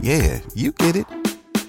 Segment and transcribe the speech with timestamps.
[0.00, 1.06] yeah, you get it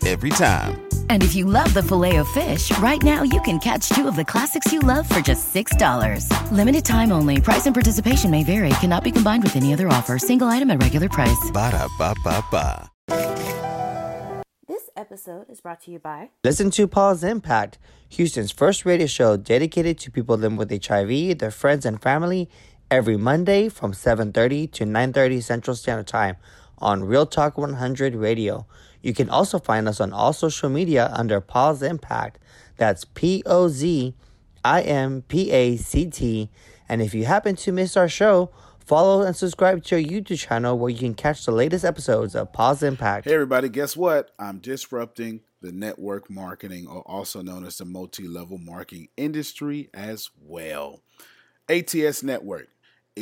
[0.08, 0.82] every time.
[1.10, 4.16] And if you love the filet of fish, right now you can catch two of
[4.16, 6.52] the classics you love for just $6.
[6.52, 7.40] Limited time only.
[7.40, 8.70] Price and participation may vary.
[8.80, 10.18] Cannot be combined with any other offer.
[10.18, 11.52] Single item at regular price.
[11.54, 12.90] Ba da ba ba ba.
[14.68, 17.78] This episode is brought to you by Listen to POZ Impact,
[18.10, 22.50] Houston's first radio show dedicated to people living with HIV, their friends and family,
[22.90, 26.38] every Monday from 7:30 to 9:30 Central Standard Time
[26.82, 28.66] on Real Talk 100 Radio.
[29.02, 32.40] You can also find us on all social media under POZ Impact.
[32.78, 34.16] That's P O Z
[34.64, 36.50] I M P A C T.
[36.90, 40.78] And if you happen to miss our show, follow and subscribe to our YouTube channel
[40.78, 43.26] where you can catch the latest episodes of POZ Impact.
[43.26, 44.32] Hey, everybody, guess what?
[44.38, 50.30] I'm disrupting the network marketing, or also known as the multi level marketing industry, as
[50.40, 51.02] well.
[51.70, 52.68] ATS Network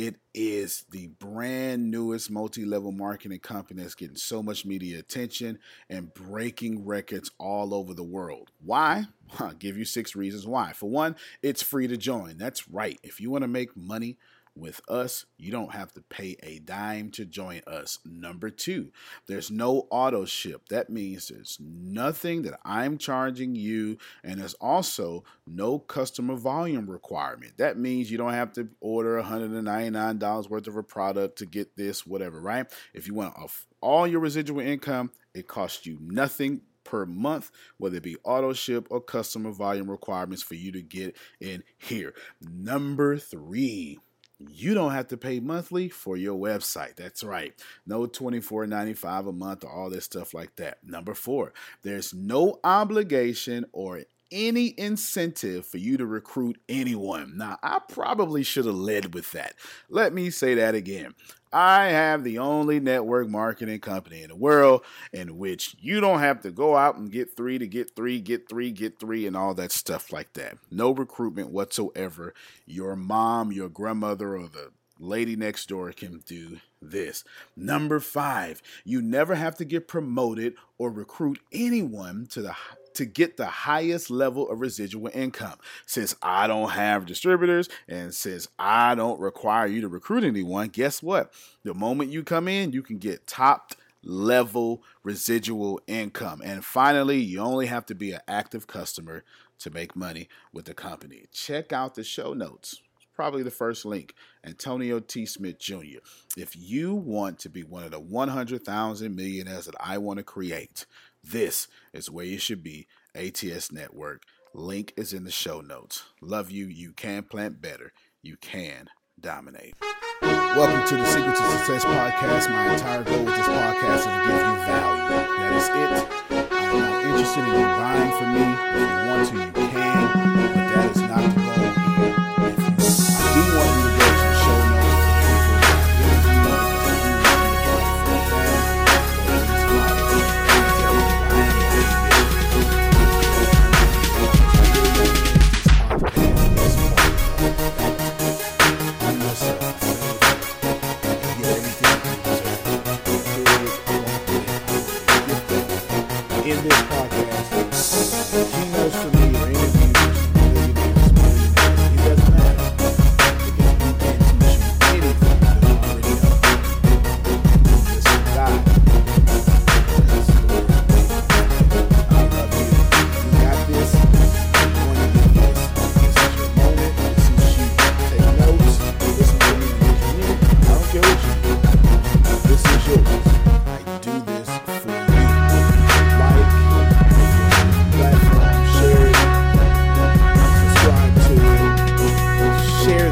[0.00, 5.58] it is the brand newest multi level marketing company that's getting so much media attention
[5.90, 8.50] and breaking records all over the world.
[8.64, 9.04] Why?
[9.38, 10.72] I'll give you six reasons why.
[10.72, 12.38] For one, it's free to join.
[12.38, 12.98] That's right.
[13.02, 14.16] If you want to make money,
[14.54, 17.98] with us, you don't have to pay a dime to join us.
[18.04, 18.90] Number two,
[19.26, 20.68] there's no auto ship.
[20.68, 27.56] That means there's nothing that I'm charging you, and there's also no customer volume requirement.
[27.58, 32.06] That means you don't have to order $199 worth of a product to get this,
[32.06, 32.66] whatever, right?
[32.92, 33.34] If you want
[33.80, 38.88] all your residual income, it costs you nothing per month, whether it be auto ship
[38.90, 42.14] or customer volume requirements for you to get in here.
[42.42, 43.98] Number three,
[44.48, 46.96] you don't have to pay monthly for your website.
[46.96, 47.52] That's right.
[47.86, 50.78] No $24.95 a month or all this stuff like that.
[50.82, 51.52] Number four,
[51.82, 54.02] there's no obligation or
[54.32, 57.36] any incentive for you to recruit anyone.
[57.36, 59.54] Now, I probably should have led with that.
[59.88, 61.14] Let me say that again.
[61.52, 66.42] I have the only network marketing company in the world in which you don't have
[66.42, 69.54] to go out and get three to get three, get three, get three, and all
[69.54, 70.58] that stuff like that.
[70.70, 72.34] No recruitment whatsoever.
[72.66, 74.70] Your mom, your grandmother, or the
[75.00, 77.24] lady next door can do this.
[77.56, 82.52] Number five, you never have to get promoted or recruit anyone to the
[83.00, 85.56] to get the highest level of residual income.
[85.86, 91.02] Since I don't have distributors and since I don't require you to recruit anyone, guess
[91.02, 91.32] what?
[91.62, 93.72] The moment you come in, you can get top
[94.04, 96.42] level residual income.
[96.44, 99.24] And finally, you only have to be an active customer
[99.60, 101.24] to make money with the company.
[101.32, 102.82] Check out the show notes.
[103.14, 104.14] Probably the first link,
[104.44, 105.24] Antonio T.
[105.24, 106.00] Smith Jr.
[106.36, 110.84] If you want to be one of the 100,000 millionaires that I want to create,
[111.22, 112.86] this is where you should be.
[113.14, 114.22] ATS Network.
[114.54, 116.04] Link is in the show notes.
[116.20, 116.66] Love you.
[116.66, 117.92] You can plant better.
[118.22, 118.88] You can
[119.18, 119.74] dominate.
[120.22, 122.50] Welcome to the Secret to Success podcast.
[122.50, 125.08] My entire goal with this podcast is to give you value.
[125.38, 126.52] That is it.
[126.52, 128.46] I am not interested in you buying from me.
[128.74, 131.79] If you want to, you can, but that is not the goal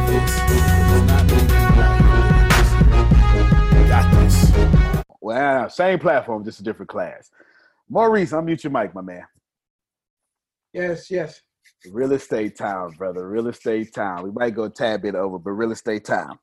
[0.02, 0.62] it, share this.
[0.88, 3.88] There's not many people out here doing this.
[3.88, 4.36] Got this.
[5.20, 7.30] Wow, same platform, just a different class.
[7.88, 9.24] Maurice, unmute your mic, my man.
[10.72, 11.40] Yes, yes.
[11.90, 13.28] Real estate time, brother.
[13.28, 14.22] Real estate time.
[14.22, 16.38] We might go a tad bit over, but real estate time.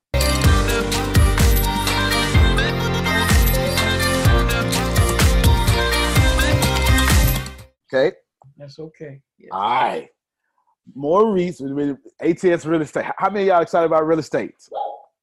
[7.92, 8.16] Okay.
[8.56, 9.20] That's okay.
[9.38, 9.50] Yes.
[9.52, 10.08] All right.
[10.94, 11.60] Maurice,
[12.20, 13.04] ATS real estate.
[13.16, 14.54] How many y'all excited about real estate?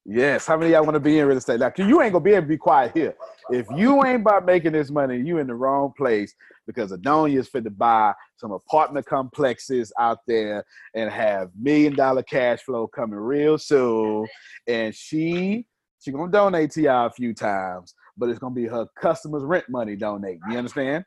[0.05, 0.45] Yes.
[0.45, 1.59] How many y'all want to be in real estate?
[1.59, 3.15] 'cause you ain't gonna be able to be quiet here.
[3.49, 6.35] If you ain't about making this money, you in the wrong place
[6.67, 12.61] because Adonia's fit to buy some apartment complexes out there and have million dollar cash
[12.63, 14.27] flow coming real soon.
[14.67, 15.65] And she
[15.99, 19.69] she gonna donate to y'all a few times, but it's gonna be her customers' rent
[19.69, 20.39] money donate.
[20.49, 21.05] You understand?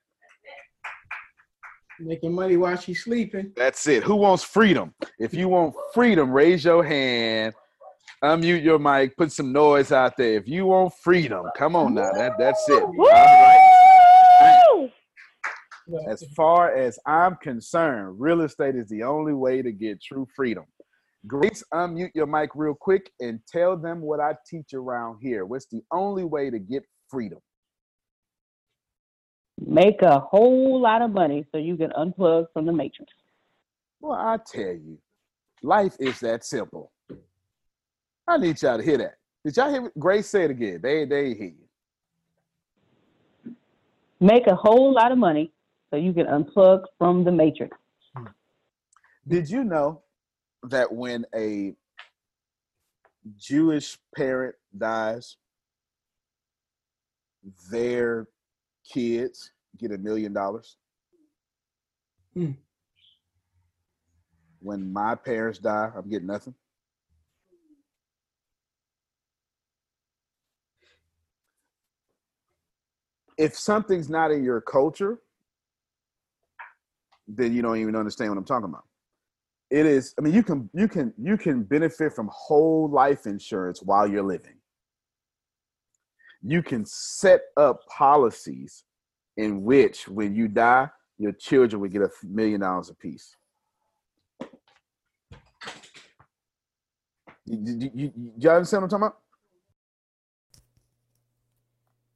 [1.98, 3.52] Making money while she's sleeping.
[3.56, 4.02] That's it.
[4.02, 4.94] Who wants freedom?
[5.18, 7.54] If you want freedom, raise your hand.
[8.22, 9.16] Unmute your mic.
[9.16, 10.34] Put some noise out there.
[10.34, 12.12] If you want freedom, come on now.
[12.12, 12.82] That that's it.
[12.82, 14.90] All right.
[16.08, 20.64] As far as I'm concerned, real estate is the only way to get true freedom.
[21.26, 25.46] Grace, unmute your mic real quick and tell them what I teach around here.
[25.46, 27.38] What's the only way to get freedom?
[29.58, 33.12] Make a whole lot of money so you can unplug from the matrix.
[34.00, 34.98] Well, I tell you,
[35.62, 36.92] life is that simple.
[38.28, 39.14] I need y'all to hear that.
[39.44, 40.80] Did y'all hear what Grace say it again?
[40.82, 43.54] They they hear you.
[44.20, 45.52] Make a whole lot of money
[45.90, 47.76] so you can unplug from the matrix.
[49.28, 50.02] Did you know
[50.64, 51.75] that when a
[53.36, 55.36] Jewish parent dies,
[57.70, 58.26] their
[58.92, 60.76] kids get a million dollars.
[62.34, 62.52] Hmm.
[64.60, 66.54] When my parents die, I'm getting nothing.
[73.38, 75.18] If something's not in your culture,
[77.28, 78.84] then you don't even understand what I'm talking about.
[79.70, 83.82] It is, I mean, you can you can you can benefit from whole life insurance
[83.82, 84.55] while you're living.
[86.46, 88.84] You can set up policies
[89.36, 90.88] in which when you die,
[91.18, 93.34] your children will get a million dollars apiece.
[97.46, 99.18] You, you, you, you understand what I'm talking about?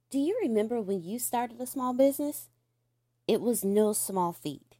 [0.09, 2.47] Do you remember when you started a small business?
[3.27, 4.75] It was no small feat.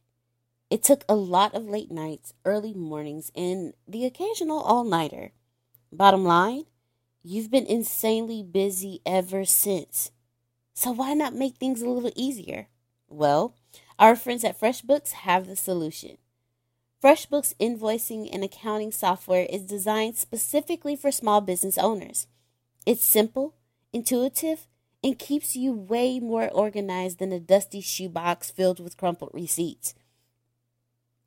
[0.70, 5.32] It took a lot of late nights, early mornings, and the occasional all nighter.
[5.92, 6.64] Bottom line,
[7.22, 10.10] you've been insanely busy ever since.
[10.74, 12.68] So why not make things a little easier?
[13.08, 13.54] Well,
[13.98, 16.18] our friends at FreshBooks have the solution.
[17.02, 22.26] FreshBooks invoicing and accounting software is designed specifically for small business owners.
[22.86, 23.54] It's simple,
[23.92, 24.66] intuitive,
[25.04, 29.94] and keeps you way more organized than a dusty shoebox filled with crumpled receipts.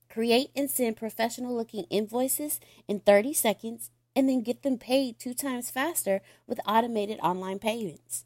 [0.10, 5.34] Create and send professional looking invoices in 30 seconds and then get them paid two
[5.34, 8.26] times faster with automated online payments.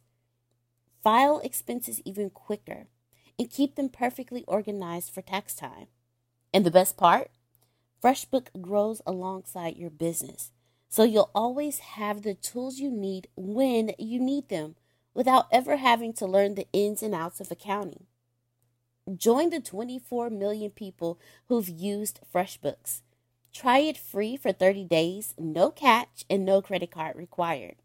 [1.04, 2.88] File expenses even quicker
[3.38, 5.88] and keep them perfectly organized for tax time.
[6.54, 7.32] And the best part?
[8.04, 10.52] FreshBook grows alongside your business,
[10.88, 14.76] so you'll always have the tools you need when you need them
[15.14, 18.06] without ever having to learn the ins and outs of accounting.
[19.16, 23.02] Join the 24 million people who've used FreshBooks.
[23.54, 27.76] Try it free for 30 days, no catch, and no credit card required.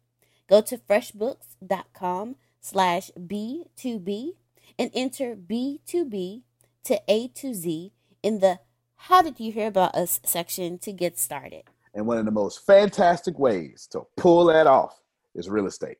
[0.47, 4.33] Go to freshbooks.com slash B2B
[4.77, 6.41] and enter B2B
[6.83, 7.91] to A to Z
[8.21, 8.59] in the
[8.95, 11.63] How Did You Hear About Us section to get started.
[11.93, 14.99] And one of the most fantastic ways to pull that off
[15.33, 15.97] is real estate.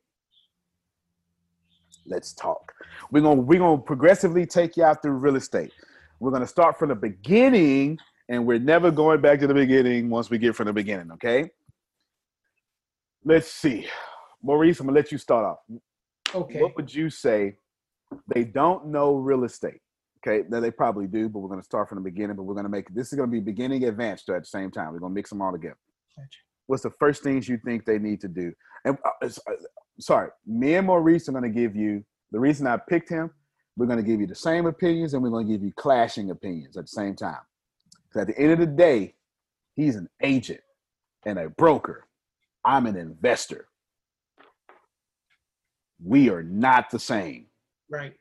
[2.04, 2.72] Let's talk.
[3.10, 5.72] We're gonna we're gonna progressively take you out through real estate.
[6.20, 10.30] We're gonna start from the beginning, and we're never going back to the beginning once
[10.30, 11.10] we get from the beginning.
[11.12, 11.50] Okay.
[13.24, 13.88] Let's see,
[14.42, 14.78] Maurice.
[14.80, 15.58] I'm gonna let you start off.
[16.34, 16.60] Okay.
[16.60, 17.56] What would you say?
[18.32, 19.80] They don't know real estate.
[20.26, 22.36] Okay, now they probably do, but we're to start from the beginning.
[22.36, 24.92] But we're to make this is to be beginning advanced at the same time.
[24.92, 25.76] We're to mix them all together.
[26.16, 26.28] Gotcha.
[26.66, 28.52] What's the first things you think they need to do?
[28.84, 29.52] And uh, uh,
[29.98, 33.30] sorry, me and Maurice are to give you the reason I picked him.
[33.76, 36.84] We're to give you the same opinions, and we're to give you clashing opinions at
[36.84, 37.40] the same time.
[38.16, 39.14] At the end of the day,
[39.74, 40.60] he's an agent
[41.24, 42.06] and a broker.
[42.64, 43.68] I'm an investor.
[46.04, 47.46] We are not the same.
[47.90, 48.14] Right.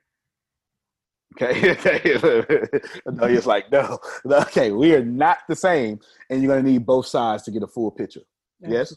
[1.42, 1.76] Okay.
[3.06, 4.00] no, he's like, no.
[4.26, 6.00] Okay, we are not the same,
[6.30, 8.22] and you're gonna need both sides to get a full picture.
[8.62, 8.96] Yes.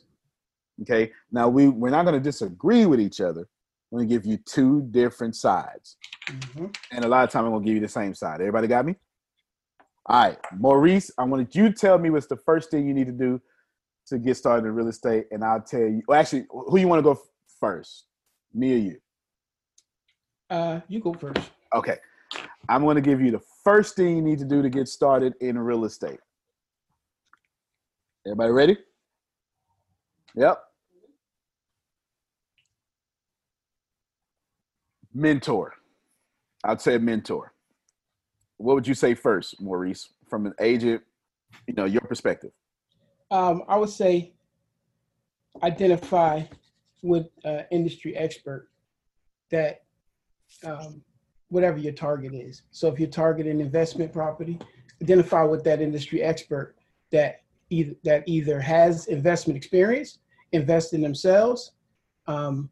[0.82, 1.10] Okay.
[1.32, 3.48] Now we we're not gonna disagree with each other.
[3.90, 6.76] I'm gonna give you two different sides, Mhm.
[6.92, 8.40] and a lot of time I'm gonna give you the same side.
[8.40, 8.94] Everybody got me?
[10.08, 11.10] All right, Maurice.
[11.18, 13.40] I wanted you to tell me what's the first thing you need to do
[14.06, 16.02] to get started in real estate, and I'll tell you.
[16.08, 17.20] Well, actually, who you want to go
[17.60, 18.06] first?
[18.54, 18.96] Me or you?
[20.48, 21.50] Uh, you go first.
[21.74, 21.98] Okay.
[22.70, 25.34] I'm going to give you the first thing you need to do to get started
[25.42, 26.20] in real estate.
[28.26, 28.78] Everybody ready?
[30.34, 30.58] Yep.
[35.12, 35.74] Mentor.
[36.64, 37.52] I'd say mentor.
[38.58, 41.02] What would you say first, Maurice, from an agent,
[41.66, 42.50] you know, your perspective?
[43.30, 44.34] Um, I would say
[45.62, 46.42] identify
[47.02, 48.68] with uh, industry expert
[49.50, 49.82] that
[50.64, 51.02] um,
[51.48, 52.62] whatever your target is.
[52.70, 54.58] So if you're targeting investment property,
[55.02, 56.74] identify with that industry expert
[57.10, 60.18] that either that either has investment experience,
[60.52, 61.72] invest in themselves,
[62.26, 62.70] um,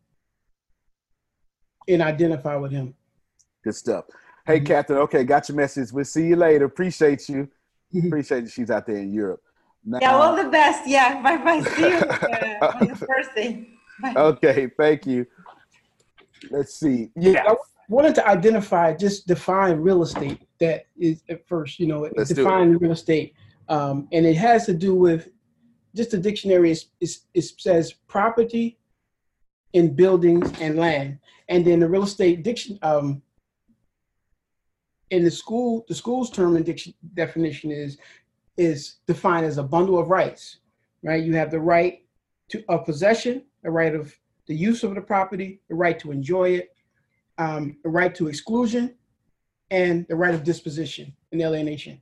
[1.89, 2.95] and identify with him.
[3.63, 4.05] Good stuff.
[4.47, 4.61] Hey.
[4.61, 5.01] Catherine.
[5.01, 5.93] Okay, got your message.
[5.93, 6.67] We'll see you later.
[6.67, 7.49] Appreciate you.
[8.07, 8.49] Appreciate you.
[8.49, 9.41] She's out there in Europe.
[9.85, 10.89] Now, Yeah, all the best.
[10.89, 11.63] Yeah, bye bye.
[11.77, 13.69] See you uh, on the first day.
[14.03, 14.15] Bye.
[14.17, 15.27] okay, thank you.
[16.51, 17.11] Let's see.
[17.17, 17.55] Yeah, I
[17.89, 20.41] wanted to identify, just define real estate.
[20.59, 22.45] That is at first, you know, Let's do it.
[22.45, 23.35] define real estate,
[23.69, 25.29] um, and it has to do with
[25.95, 26.73] just the dictionary.
[26.73, 28.79] Is, is it says property
[29.73, 32.79] in buildings and land, and then the real estate diction.
[32.83, 33.23] Um,
[35.11, 37.99] in the school, the school's term and definition is
[38.57, 40.59] is defined as a bundle of rights.
[41.03, 42.05] Right, you have the right
[42.49, 44.15] to of possession, a right of
[44.47, 46.75] the use of the property, the right to enjoy it,
[47.39, 48.95] um, the right to exclusion,
[49.71, 52.01] and the right of disposition and alienation.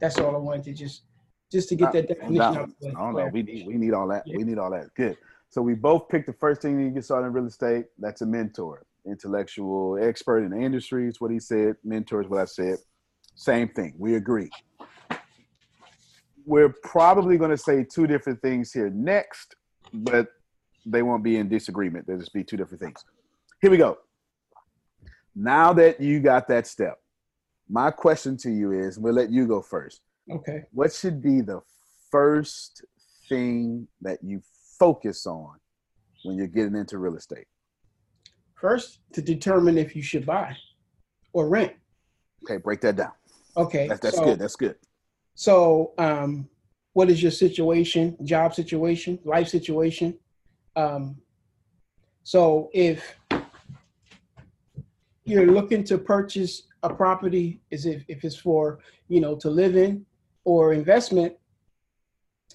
[0.00, 1.02] That's all I wanted to just
[1.50, 2.70] just to get that definition No, out.
[2.80, 2.92] there.
[2.92, 4.22] no, no, we need we need all that.
[4.26, 4.36] Yeah.
[4.38, 4.94] We need all that.
[4.94, 5.16] Good.
[5.48, 7.86] So we both picked the first thing you get started in real estate.
[7.98, 11.08] That's a mentor, intellectual expert in the industry.
[11.08, 11.76] Is what he said.
[11.84, 12.78] Mentor is what I said.
[13.34, 13.94] Same thing.
[13.98, 14.50] We agree.
[16.44, 19.56] We're probably going to say two different things here next,
[19.92, 20.28] but
[20.84, 22.06] they won't be in disagreement.
[22.06, 23.04] They'll just be two different things.
[23.60, 23.98] Here we go.
[25.34, 26.98] Now that you got that step,
[27.68, 30.64] my question to you is: We'll let you go first Okay.
[30.72, 31.60] what should be the
[32.10, 32.84] first
[33.28, 34.42] thing that you
[34.78, 35.56] focus on
[36.24, 37.46] when you're getting into real estate?
[38.56, 40.56] First, to determine if you should buy
[41.32, 41.72] or rent.
[42.44, 43.12] Okay, break that down.
[43.56, 43.86] Okay.
[43.86, 44.38] That's that's so- good.
[44.38, 44.76] That's good.
[45.34, 46.48] So, um,
[46.94, 50.18] what is your situation, job situation, life situation?
[50.76, 51.16] Um,
[52.22, 53.18] so, if
[55.24, 59.76] you're looking to purchase a property, is if, if it's for you know to live
[59.76, 60.06] in
[60.44, 61.34] or investment,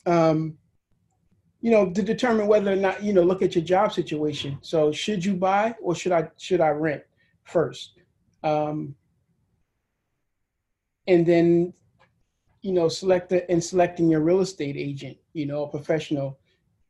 [0.07, 0.57] um,
[1.61, 4.57] you know, to determine whether or not you know look at your job situation.
[4.61, 7.03] So, should you buy or should I should I rent
[7.43, 7.93] first?
[8.43, 8.95] Um,
[11.07, 11.73] and then
[12.61, 16.37] you know, select the, and selecting your real estate agent, you know, a professional,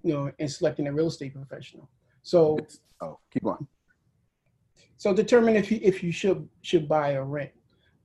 [0.03, 1.89] you know, and selecting a real estate professional.
[2.23, 2.59] So,
[3.03, 3.65] Oh, keep going.
[4.97, 7.51] so determine if you if you should should buy or rent,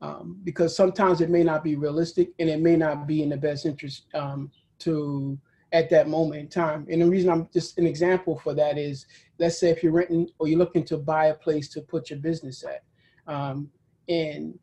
[0.01, 3.37] um, because sometimes it may not be realistic and it may not be in the
[3.37, 5.39] best interest um, to
[5.73, 6.87] at that moment in time.
[6.91, 9.07] And the reason I'm just an example for that is,
[9.39, 12.19] let's say if you're renting or you're looking to buy a place to put your
[12.19, 12.85] business at,
[13.33, 13.69] um,
[14.09, 14.59] and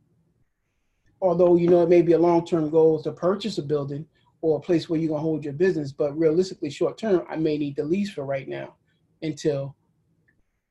[1.22, 4.05] although you know it may be a long-term goal to purchase a building
[4.41, 7.75] or a place where you're gonna hold your business, but realistically, short-term, I may need
[7.75, 8.75] the lease for right now
[9.22, 9.75] until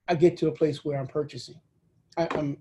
[0.08, 1.60] I get to a place where I'm purchasing.
[2.16, 2.58] I, I'm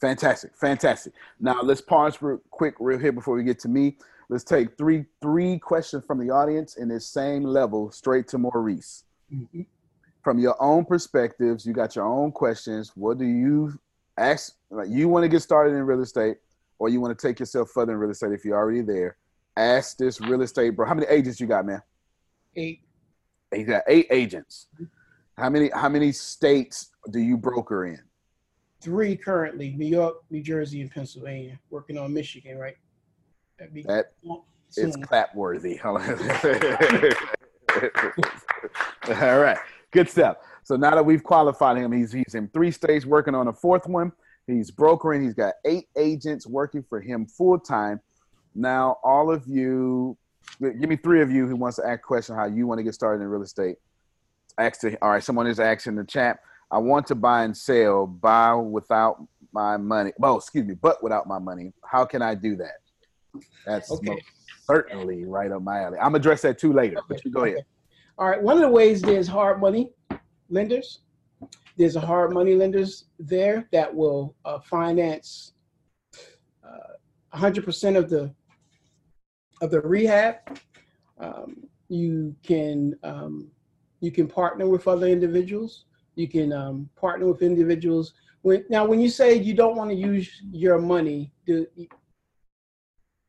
[0.00, 1.14] Fantastic, fantastic.
[1.40, 3.96] Now let's pause real quick, real here before we get to me.
[4.28, 9.04] Let's take three three questions from the audience in this same level, straight to Maurice.
[9.32, 9.66] Mhm.
[10.22, 12.96] From your own perspectives, you got your own questions.
[12.96, 13.78] What do you
[14.16, 14.56] ask?
[14.70, 16.38] Like you want to get started in real estate,
[16.78, 19.16] or you want to take yourself further in real estate if you're already there?
[19.56, 20.86] Ask this real estate bro.
[20.86, 21.82] How many agents you got, man?
[22.56, 22.80] eight.
[23.52, 24.68] You got eight agents.
[25.36, 28.00] How many how many states do you broker in?
[28.80, 31.58] three currently: New York, New Jersey, and Pennsylvania.
[31.70, 32.76] Working on Michigan, right?
[33.58, 34.12] That'd be That
[34.76, 35.80] is clap worthy.
[35.84, 35.98] All
[39.38, 39.58] right,
[39.90, 40.38] good stuff.
[40.64, 43.86] So now that we've qualified him, he's he's in three states working on a fourth
[43.86, 44.12] one.
[44.46, 45.22] He's brokering.
[45.22, 48.00] He's got eight agents working for him full time.
[48.54, 50.16] Now, all of you,
[50.60, 52.82] give me three of you who wants to ask a question how you want to
[52.84, 53.76] get started in real estate.
[54.58, 56.38] Ask to, all right, someone is asking in the chat.
[56.70, 60.12] I want to buy and sell, buy without my money.
[60.22, 61.72] Oh, excuse me, but without my money.
[61.84, 62.83] How can I do that?
[63.66, 64.22] That's Okay.
[64.66, 65.98] certainly right up my alley.
[65.98, 67.64] I'm gonna address that too later, but you go ahead.
[68.18, 68.42] All right.
[68.42, 69.90] One of the ways there's hard money
[70.48, 71.00] lenders.
[71.76, 75.52] There's a hard money lenders there that will uh, finance
[76.62, 76.94] uh,
[77.34, 78.32] 100% of the
[79.60, 80.36] of the rehab.
[81.18, 83.50] Um, you can um,
[84.00, 85.86] you can partner with other individuals.
[86.14, 88.14] You can um, partner with individuals.
[88.42, 91.66] When, now, when you say you don't want to use your money, do,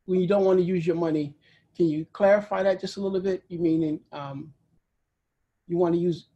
[0.05, 1.33] when you don't want to use your money,
[1.75, 3.43] can you clarify that just a little bit?
[3.49, 4.53] You mean um,
[5.67, 6.27] you want to use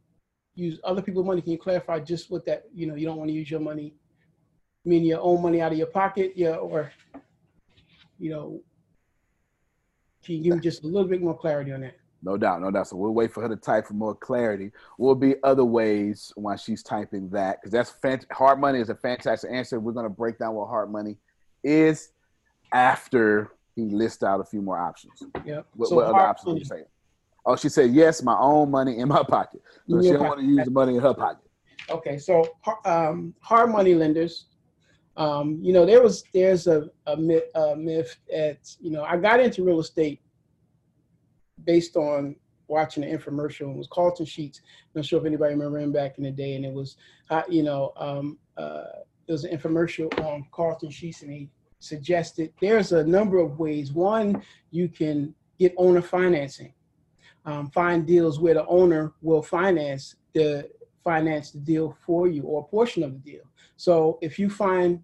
[0.54, 1.40] use other people's money?
[1.40, 3.94] Can you clarify just what that you know you don't want to use your money?
[4.84, 6.32] You mean your own money out of your pocket?
[6.36, 6.92] Yeah, or
[8.18, 8.60] you know,
[10.24, 11.96] can you give me just a little bit more clarity on that?
[12.22, 12.88] No doubt, no doubt.
[12.88, 14.72] So we'll wait for her to type for more clarity.
[14.98, 18.94] Will be other ways while she's typing that because that's fant- hard money is a
[18.94, 19.80] fantastic answer.
[19.80, 21.16] We're gonna break down what hard money
[21.64, 22.12] is
[22.72, 25.22] after he lists out a few more options.
[25.44, 25.62] Yeah.
[25.74, 26.84] What, So what other options are you saying?
[27.46, 29.62] Oh, she said yes, my own money in my pocket.
[29.88, 31.48] So In she don't want to use the money in her pocket.
[31.88, 32.44] Okay, so
[32.84, 34.46] um, hard money lenders.
[35.16, 39.16] Um, you know, there was there's a, a, myth, a myth that you know I
[39.16, 40.20] got into real estate
[41.64, 42.36] based on
[42.68, 43.72] watching an infomercial.
[43.72, 44.60] It was Carleton Sheets.
[44.62, 46.96] I'm not sure if anybody remember him back in the day, and it was
[47.30, 48.84] uh, you know um, uh,
[49.26, 51.50] there was an infomercial on Carleton Sheets, and he
[51.80, 53.92] suggested there's a number of ways.
[53.92, 56.72] One, you can get owner financing.
[57.44, 60.70] Um, find deals where the owner will finance the
[61.02, 63.42] finance the deal for you or a portion of the deal.
[63.76, 65.02] So if you find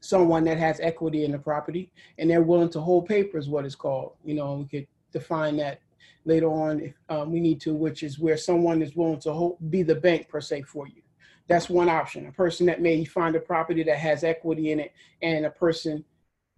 [0.00, 3.64] someone that has equity in the property and they're willing to hold paper is what
[3.64, 5.80] it's called, you know, we could define that
[6.24, 9.58] later on if um, we need to, which is where someone is willing to hold,
[9.70, 11.02] be the bank per se for you.
[11.48, 12.26] That's one option.
[12.26, 16.04] A person that may find a property that has equity in it, and a person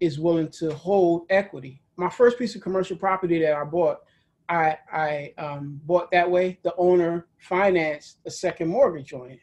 [0.01, 1.83] is willing to hold equity.
[1.97, 4.01] My first piece of commercial property that I bought,
[4.49, 6.59] I I um, bought that way.
[6.63, 9.41] The owner financed a second mortgage on it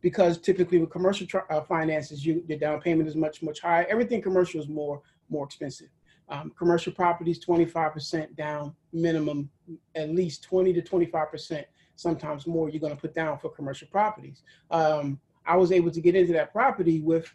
[0.00, 3.86] because typically with commercial tra- uh, finances, you the down payment is much much higher.
[3.90, 5.88] Everything commercial is more more expensive.
[6.28, 9.48] Um, commercial properties, 25% down minimum,
[9.94, 11.64] at least 20 to 25%,
[11.96, 14.42] sometimes more you're going to put down for commercial properties.
[14.70, 17.32] Um, I was able to get into that property with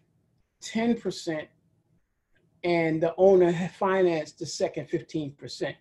[0.63, 1.47] 10%
[2.63, 5.75] and the owner financed the second 15%.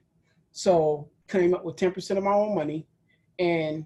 [0.52, 2.86] So came up with 10% of my own money
[3.38, 3.84] and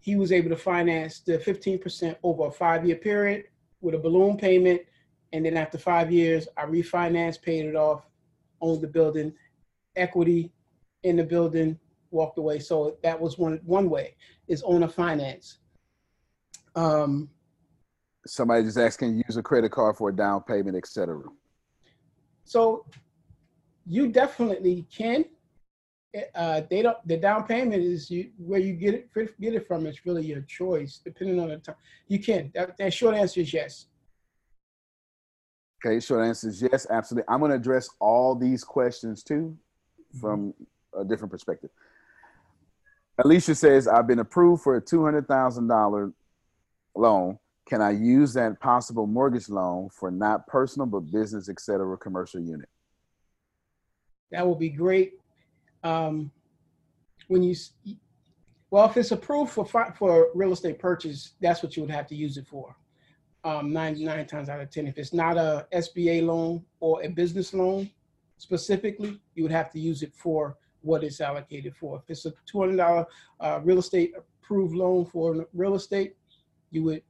[0.00, 3.44] he was able to finance the 15% over a five-year period
[3.80, 4.82] with a balloon payment.
[5.32, 8.06] And then after five years, I refinanced, paid it off,
[8.60, 9.32] owned the building,
[9.96, 10.52] equity
[11.02, 11.78] in the building,
[12.10, 12.58] walked away.
[12.58, 14.16] So that was one one way
[14.46, 15.58] is owner finance.
[16.74, 17.30] Um,
[18.26, 21.22] Somebody just asking use a credit card for a down payment, etc.
[22.44, 22.84] so
[23.86, 25.24] you definitely can.
[26.34, 26.96] Uh, they don't.
[27.06, 29.86] The down payment is you where you get it get it from.
[29.86, 31.76] It's really your choice, depending on the time.
[32.08, 32.50] You can.
[32.54, 33.86] That, that short answer is yes.
[35.84, 37.26] Okay, short answer is yes, absolutely.
[37.28, 39.56] I'm going to address all these questions too
[40.20, 40.54] from
[40.98, 41.70] a different perspective.
[43.18, 46.12] Alicia says, I've been approved for a $200,000
[46.94, 47.38] loan.
[47.68, 52.40] Can I use that possible mortgage loan for not personal but business, et cetera, commercial
[52.40, 52.68] unit?
[54.30, 55.14] That would be great.
[55.82, 56.30] Um,
[57.26, 57.54] when you,
[58.70, 62.14] well, if it's approved for for real estate purchase, that's what you would have to
[62.14, 62.74] use it for.
[63.44, 64.86] Um, 99 times out of 10.
[64.86, 67.90] If it's not a SBA loan or a business loan
[68.38, 71.96] specifically, you would have to use it for what it's allocated for.
[71.98, 73.06] If it's a $200
[73.40, 76.16] uh, real estate approved loan for real estate,
[76.70, 77.02] you would,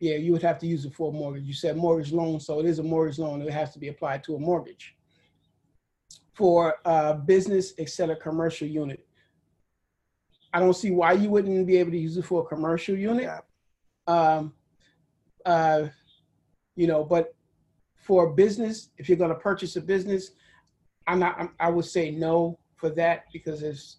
[0.00, 1.44] yeah, you would have to use it for a mortgage.
[1.44, 3.42] You said mortgage loan, so it is a mortgage loan.
[3.42, 4.96] It has to be applied to a mortgage
[6.34, 9.06] for uh, business, et cetera, commercial unit.
[10.52, 13.30] I don't see why you wouldn't be able to use it for a commercial unit.
[14.06, 14.52] Um,
[15.44, 15.88] uh,
[16.76, 17.34] you know, but
[17.96, 20.32] for a business, if you're going to purchase a business,
[21.06, 21.36] I'm not.
[21.38, 23.96] I'm, I would say no for that because it's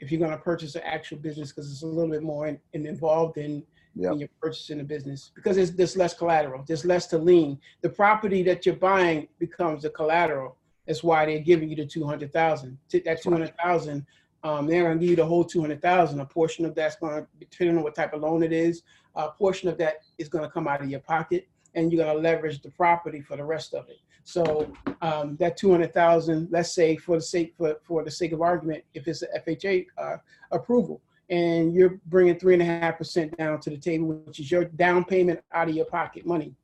[0.00, 2.58] if you're going to purchase an actual business because it's a little bit more in,
[2.72, 3.64] in involved in
[3.96, 4.10] Yep.
[4.10, 7.60] when you're purchasing a business because there's, there's less collateral, there's less to lean.
[7.80, 10.56] The property that you're buying becomes the collateral.
[10.86, 12.76] That's why they're giving you the two hundred thousand.
[12.90, 14.04] That two hundred thousand,
[14.42, 16.18] um, they're gonna give you the whole two hundred thousand.
[16.18, 18.82] A portion of that's gonna, depending on what type of loan it is,
[19.14, 22.62] a portion of that is gonna come out of your pocket, and you're gonna leverage
[22.62, 23.98] the property for the rest of it.
[24.24, 28.32] So um, that two hundred thousand, let's say for the sake for for the sake
[28.32, 30.16] of argument, if it's an FHA uh,
[30.50, 34.50] approval, and you're bringing three and a half percent down to the table, which is
[34.50, 36.54] your down payment out of your pocket money.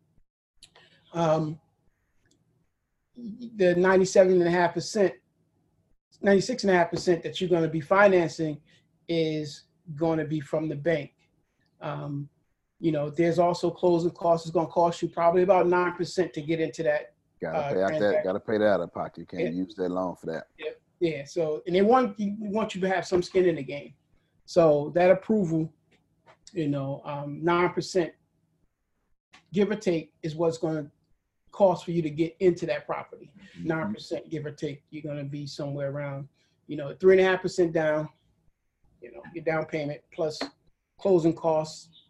[1.13, 1.61] Um,
[3.57, 5.13] the 97 and a half percent,
[6.23, 8.59] 96 and a half percent that you're going to be financing
[9.07, 9.65] is
[9.97, 11.13] going to be from the bank.
[11.83, 12.29] Um,
[12.79, 14.47] you know, there's also closing costs.
[14.47, 17.10] It's going to cost you probably about 9% to get into that.
[17.41, 18.25] Gotta uh, pay out that.
[18.25, 19.21] Gotta pay that out of pocket.
[19.21, 19.51] You can't Yeah.
[19.51, 20.49] use that loan for that.
[21.01, 21.25] Yeah.
[21.25, 23.95] So, and they want you want you to have some skin in the game.
[24.45, 25.73] So that approval,
[26.53, 28.13] you know, um, nine percent,
[29.53, 30.91] give or take, is what's going to
[31.53, 33.33] cost for you to get into that property.
[33.63, 36.29] Nine percent, give or take, you're going to be somewhere around,
[36.67, 38.09] you know, three and a half percent down.
[39.01, 40.39] You know, your down payment plus
[40.99, 42.05] closing costs,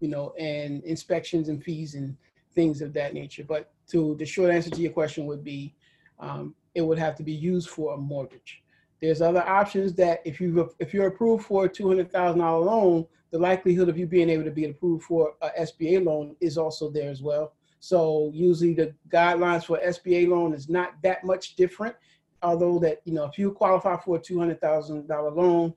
[0.00, 2.16] you know, and inspections and fees and
[2.54, 3.44] things of that nature.
[3.46, 5.74] But to the short answer to your question would be,
[6.18, 8.62] um, it would have to be used for a mortgage.
[9.00, 12.64] There's other options that if you if you're approved for a two hundred thousand dollar
[12.64, 16.56] loan, the likelihood of you being able to be approved for a SBA loan is
[16.56, 17.52] also there as well.
[17.80, 21.94] So usually the guidelines for SBA loan is not that much different,
[22.42, 25.74] although that you know if you qualify for a two hundred thousand dollar loan,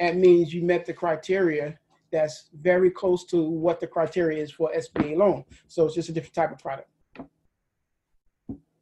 [0.00, 1.78] that means you met the criteria.
[2.10, 5.44] That's very close to what the criteria is for SBA loan.
[5.68, 6.88] So it's just a different type of product.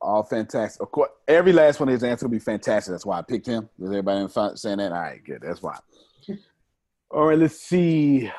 [0.02, 0.80] All fantastic.
[0.80, 2.92] Of course, every last one of his answers will be fantastic.
[2.92, 3.68] That's why I picked him.
[3.78, 4.92] Is everybody fi- saying that?
[4.92, 5.42] All right, good.
[5.42, 5.78] That's why.
[7.10, 8.30] All right, let's see.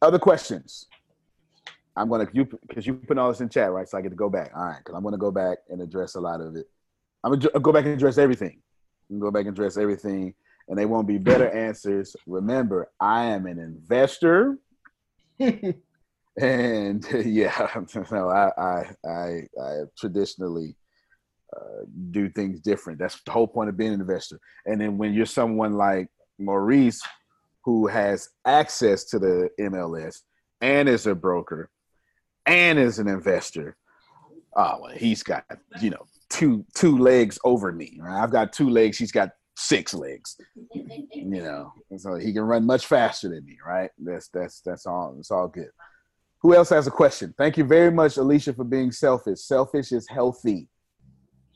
[0.00, 0.86] Other questions?
[1.94, 3.86] I'm gonna you because you put all this in chat, right?
[3.86, 4.50] So I get to go back.
[4.56, 6.66] All right, because I'm gonna go back and address a lot of it.
[7.22, 8.60] I'm gonna go back and address everything.
[9.10, 10.34] I'm gonna go back and address everything,
[10.68, 12.16] and they won't be better answers.
[12.26, 14.58] Remember, I am an investor.
[16.40, 17.68] And yeah,
[18.10, 20.76] no, I, I, I, I traditionally
[21.54, 22.98] uh, do things different.
[22.98, 24.38] That's the whole point of being an investor.
[24.66, 27.02] And then when you're someone like Maurice,
[27.64, 30.22] who has access to the MLS
[30.60, 31.70] and is a broker
[32.46, 33.76] and is an investor,
[34.56, 35.44] oh, well, he's got
[35.80, 37.98] you know two two legs over me.
[38.00, 38.22] Right?
[38.22, 38.98] I've got two legs.
[38.98, 40.36] He's got six legs.
[40.74, 43.58] You know, and so he can run much faster than me.
[43.64, 43.90] Right?
[43.98, 45.14] That's that's that's all.
[45.18, 45.70] It's all good.
[46.42, 47.34] Who else has a question?
[47.38, 49.40] Thank you very much, Alicia, for being selfish.
[49.40, 50.68] Selfish is healthy.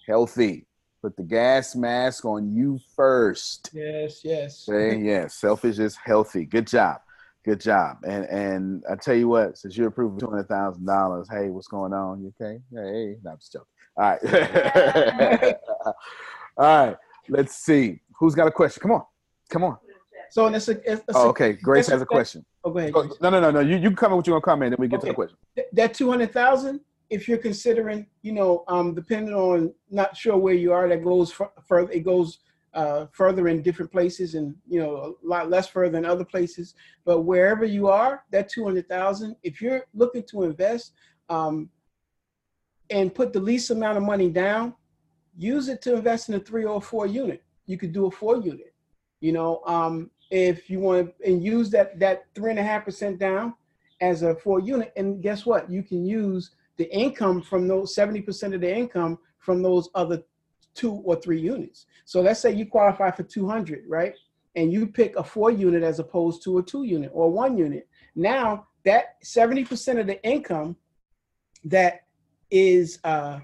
[0.06, 0.66] Healthy.
[1.02, 3.70] Put the gas mask on you first.
[3.72, 4.60] Yes, yes.
[4.60, 5.34] Say yes.
[5.34, 6.44] Selfish is healthy.
[6.44, 6.98] Good job.
[7.44, 7.98] Good job.
[8.04, 11.68] And and I tell you what, since you're approving two hundred thousand dollars, hey, what's
[11.68, 12.20] going on?
[12.22, 12.60] You okay?
[12.72, 13.66] Hey, no, I'm just joking.
[13.96, 15.54] All right.
[16.56, 16.96] All right.
[17.28, 18.00] Let's see.
[18.18, 18.80] Who's got a question?
[18.82, 19.02] Come on.
[19.48, 19.78] Come on.
[20.36, 21.54] So it's a, it's oh, okay.
[21.54, 22.44] Grace has a question.
[22.62, 22.92] Oh, go ahead.
[22.92, 23.60] Go, no, no, no, no.
[23.60, 25.06] You you come in what you're gonna comment, then we get Okay.
[25.06, 25.38] to the question.
[25.54, 30.36] Th- that two hundred thousand, if you're considering, you know, um, depending on not sure
[30.36, 31.90] where you are, that goes fu- further.
[31.90, 32.40] It goes
[32.74, 36.74] uh, further in different places, and you know, a lot less further in other places.
[37.06, 40.92] But wherever you are, that two hundred thousand, if you're looking to invest,
[41.30, 41.70] um,
[42.90, 44.74] and put the least amount of money down,
[45.34, 47.42] use it to invest in a three or four unit.
[47.64, 48.74] You could do a four unit.
[49.20, 52.84] You know, um, if you want to, and use that that three and a half
[52.84, 53.54] percent down
[54.00, 54.92] as a four unit.
[54.96, 55.70] And guess what?
[55.70, 60.22] You can use the income from those 70% of the income from those other
[60.74, 61.86] two or three units.
[62.04, 64.14] So let's say you qualify for 200, right?
[64.54, 67.88] And you pick a four unit as opposed to a two unit or one unit.
[68.14, 70.76] Now that 70% of the income
[71.64, 72.02] that
[72.50, 73.40] is uh,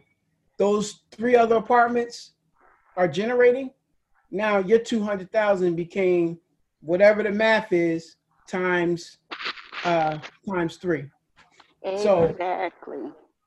[0.59, 2.33] those three other apartments
[2.97, 3.71] are generating,
[4.31, 6.39] now your 200,000 became
[6.83, 8.17] whatever the math is
[8.47, 9.19] times
[9.85, 10.19] uh,
[10.49, 11.05] times three.
[11.99, 12.99] So- Exactly.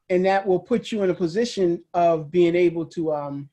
[0.09, 3.49] and that will put you in a position of being able to um,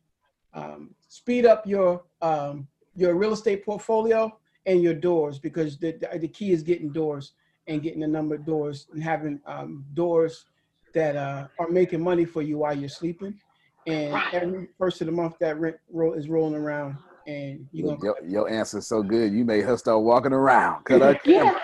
[0.55, 6.19] um, speed up your um, your real estate portfolio and your doors because the, the
[6.19, 7.33] the key is getting doors
[7.69, 10.47] and getting the number of doors and having um, doors
[10.95, 13.39] that uh, are making money for you while you're sleeping.
[13.87, 18.03] And every first of the month that rent roll is rolling around, and you're gonna
[18.03, 20.85] Your, your answer's so good, you made her start walking around.
[20.85, 21.55] Cut her Yeah.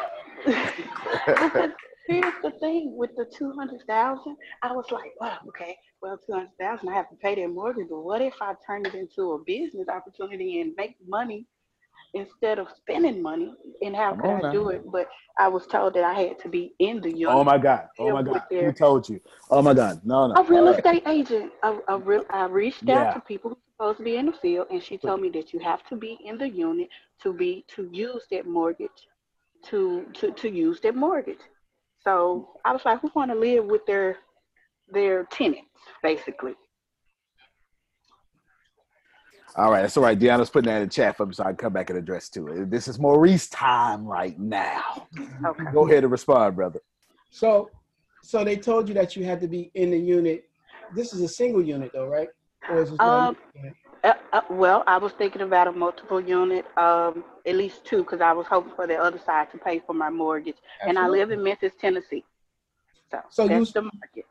[2.08, 6.32] Here's the thing with the two hundred thousand, I was like, wow, okay, well, two
[6.32, 7.88] hundred thousand, I have to pay that mortgage.
[7.90, 11.46] But what if I turn it into a business opportunity and make money
[12.14, 13.52] instead of spending money?
[13.82, 14.52] And how Come could I now.
[14.52, 14.82] do it?
[14.90, 17.34] But I was told that I had to be in the unit.
[17.36, 17.88] Oh my God.
[17.98, 18.42] Oh my God.
[18.50, 19.20] Who told you?
[19.50, 20.00] Oh my God.
[20.04, 20.34] No, no.
[20.34, 21.52] A real estate agent.
[21.62, 23.02] I, I, re- I reached Yeah.
[23.02, 25.52] out to people who supposed to be in the field, and she told me that
[25.52, 26.88] you have to be in the unit
[27.22, 29.06] to be to use that mortgage,
[29.66, 31.38] to to to use that mortgage.
[32.02, 34.16] So I was like, who want to live with their
[34.92, 35.68] their tenants,
[36.02, 36.54] basically?
[39.56, 40.18] All right, that's all right.
[40.18, 42.28] Deanna's putting that in the chat for me so I can come back and address
[42.30, 42.70] to it.
[42.70, 45.08] This is Maurice time right now.
[45.44, 45.64] Okay.
[45.72, 46.80] Go ahead and respond, brother.
[47.30, 47.70] So,
[48.22, 50.48] so they told you that you had to be in the unit.
[50.94, 52.28] This is a single unit, though, right?
[52.70, 53.36] Or is this Um.
[54.04, 58.20] Uh, uh, well, I was thinking about a multiple unit, um, at least two, because
[58.20, 61.32] I was hoping for the other side to pay for my mortgage, and I live
[61.32, 62.24] in Memphis, Tennessee.
[63.10, 64.26] So, So you- that's the market.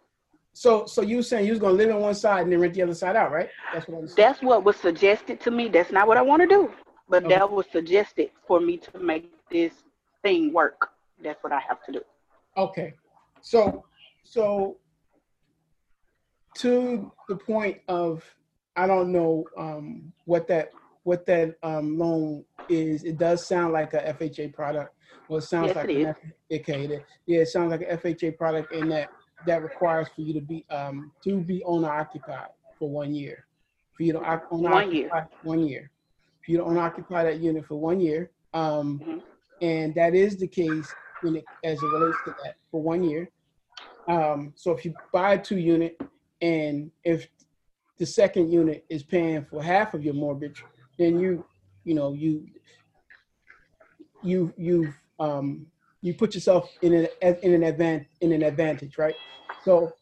[0.54, 2.76] So, so you were saying you was gonna live on one side and then rent
[2.76, 3.50] the other side out, right?
[3.73, 4.15] That's what I'm saying.
[4.15, 5.67] That's what was suggested to me.
[5.67, 6.73] That's not what I want to do,
[7.10, 7.36] but Okay.
[7.36, 9.84] that was suggested for me to make this
[10.23, 10.91] thing work.
[11.19, 12.02] That's what I have to do.
[12.56, 12.93] Okay,
[13.41, 13.84] so,
[14.23, 14.78] so
[16.59, 18.23] to the point of,
[18.75, 20.71] I don't know um, what that
[21.03, 23.03] what that um, loan is.
[23.03, 24.93] It does sound like a FHA product.
[25.29, 26.05] Well, it sounds Yes, like it an
[26.51, 29.09] F- okay, yeah, it sounds like an FHA product, and that
[29.45, 33.45] that requires for you to be um, to be owner occupied for one year.
[33.95, 35.29] For you to owner One year.
[35.43, 35.91] one year.
[36.45, 38.31] For you to owner occupy that unit for one year.
[38.53, 39.21] Um, Mhm.
[39.61, 43.29] and that is the case when it, as it relates to that for one year.
[44.07, 45.99] Um, so if you buy a two unit
[46.41, 47.28] and if
[47.97, 50.63] the second unit is paying for half of your mortgage,
[51.00, 51.43] then you,
[51.84, 52.47] you know, you,
[54.21, 55.65] you, you, um,
[56.02, 57.08] you put yourself in an
[57.41, 59.15] in an advantage in an advantage, right?
[59.63, 59.93] So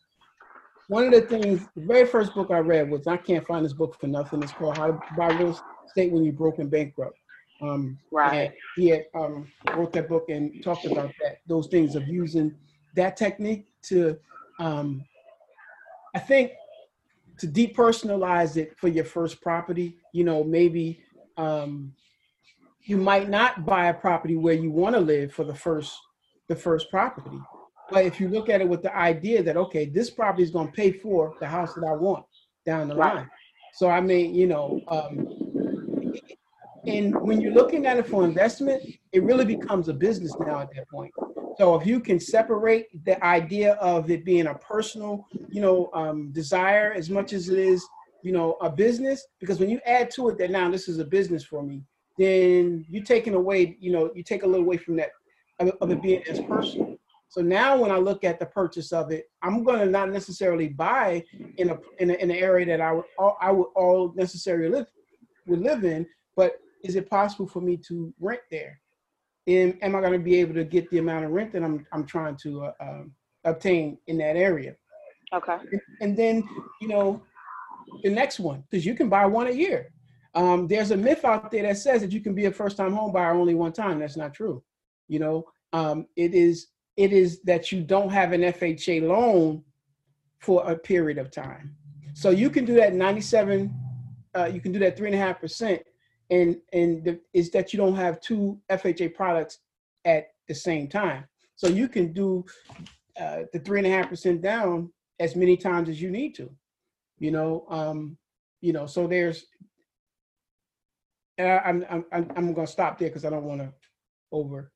[0.88, 3.74] one of the things, the very first book I read was I can't find this
[3.74, 4.44] book for nothing.
[4.44, 7.18] It's called How to Buy Real Estate When You're Broke and Bankrupt.
[7.62, 8.52] Um, Right.
[8.76, 12.54] he had um, wrote that book and talked about that those things of using
[12.96, 14.18] that technique to
[14.60, 15.04] um,
[16.16, 16.52] i think
[17.38, 21.04] to depersonalize it for your first property you know maybe
[21.38, 21.94] um,
[22.86, 25.98] you might not buy a property where you want to live for the first
[26.48, 27.38] the first property.
[27.90, 30.68] But if you look at it with the idea that okay this property is going
[30.68, 32.26] to pay for the house that i want
[32.66, 33.30] down the line.
[33.74, 35.28] So I mean, you know, um,
[36.88, 40.70] and when you're looking at it for investment, it really becomes a business now at
[40.76, 41.12] that point.
[41.58, 46.32] So if you can separate the idea of it being a personal, you know, um,
[46.32, 47.86] desire as much as it is,
[48.24, 51.06] you know, a business, because when you add to it that now this is a
[51.06, 51.82] business for me,
[52.18, 55.12] then you're taking away, you know, you take a little away from that
[55.60, 56.98] of, it being as personal.
[57.30, 60.70] So now when I look at the purchase of it, I'm going to not necessarily
[60.70, 61.24] buy
[61.58, 64.70] in a in, a, in an area that I would all, I would all necessarily
[64.70, 64.88] live
[65.48, 68.80] would live in, but is it possible for me to rent there?
[69.48, 71.86] And am I going to be able to get the amount of rent that I'm
[71.92, 73.12] I'm trying to uh, um,
[73.44, 74.76] obtain in that area?
[75.34, 75.58] Okay.
[76.02, 76.44] And then
[76.82, 77.22] you know
[78.04, 79.92] the next one because you can buy one a year.
[80.34, 82.94] Um, there's a myth out there that says that you can be a first time
[82.94, 84.00] home buyer only one time.
[84.00, 84.64] That's not true.
[85.08, 89.64] You know, um, it is it is that you don't have an FHA loan
[90.40, 91.76] for a period of time.
[92.14, 93.74] So you can do that 97,
[94.38, 95.82] uh, you can do that three and a half percent,
[96.30, 99.60] and and the, is that you don't have two FHA products
[100.06, 101.26] at the same time.
[101.56, 102.46] So you can do
[103.20, 106.50] uh, the three and a half percent down as many times as you need to.
[107.20, 108.18] You know, um,
[108.62, 108.86] you know.
[108.86, 109.46] So there's,
[111.38, 113.74] and I, I'm I'm I'm going to stop there because I don't want to
[114.32, 114.72] over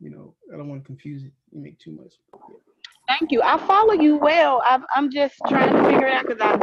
[0.00, 2.14] you know, I don't want to confuse it and make too much.
[3.08, 3.40] Thank you.
[3.42, 4.62] I follow you well.
[4.64, 6.54] i am just trying to figure it out because I,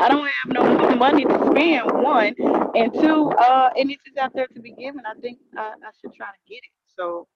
[0.00, 2.34] I don't have no money to spend, one.
[2.76, 5.90] And two, uh, and if it's out there to be given, I think I, I
[6.00, 6.70] should try to get it.
[6.96, 7.26] So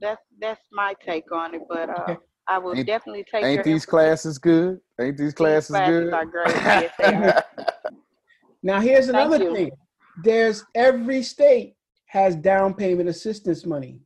[0.00, 1.62] that's that's my take on it.
[1.68, 4.78] But uh, I will ain't, definitely take Ain't these classes good?
[5.00, 6.14] Ain't these classes, these classes good?
[6.14, 6.54] Are great.
[6.54, 7.44] yes, they are.
[8.62, 9.72] now here's another thing.
[10.22, 11.74] There's every state
[12.06, 14.00] has down payment assistance money.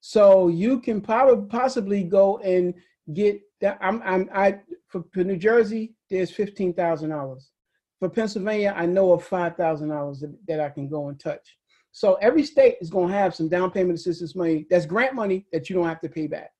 [0.00, 2.74] So you can probably possibly go and
[3.12, 3.78] get that.
[3.80, 7.50] I'm, I'm, I for, for New Jersey, there's fifteen thousand dollars.
[7.98, 11.56] For Pennsylvania, I know of five thousand dollars that I can go and touch.
[11.92, 14.66] So every state is going to have some down payment assistance money.
[14.70, 16.50] That's grant money that you don't have to pay back.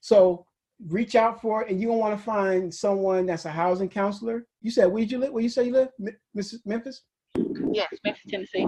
[0.00, 0.46] So
[0.86, 4.46] reach out for it, and you're gonna want to find someone that's a housing counselor.
[4.62, 5.32] You said where you live?
[5.32, 5.88] Where you say you live,
[6.36, 6.60] Mrs.
[6.64, 7.02] Memphis?
[7.72, 8.66] Yes, Memphis, Tennessee.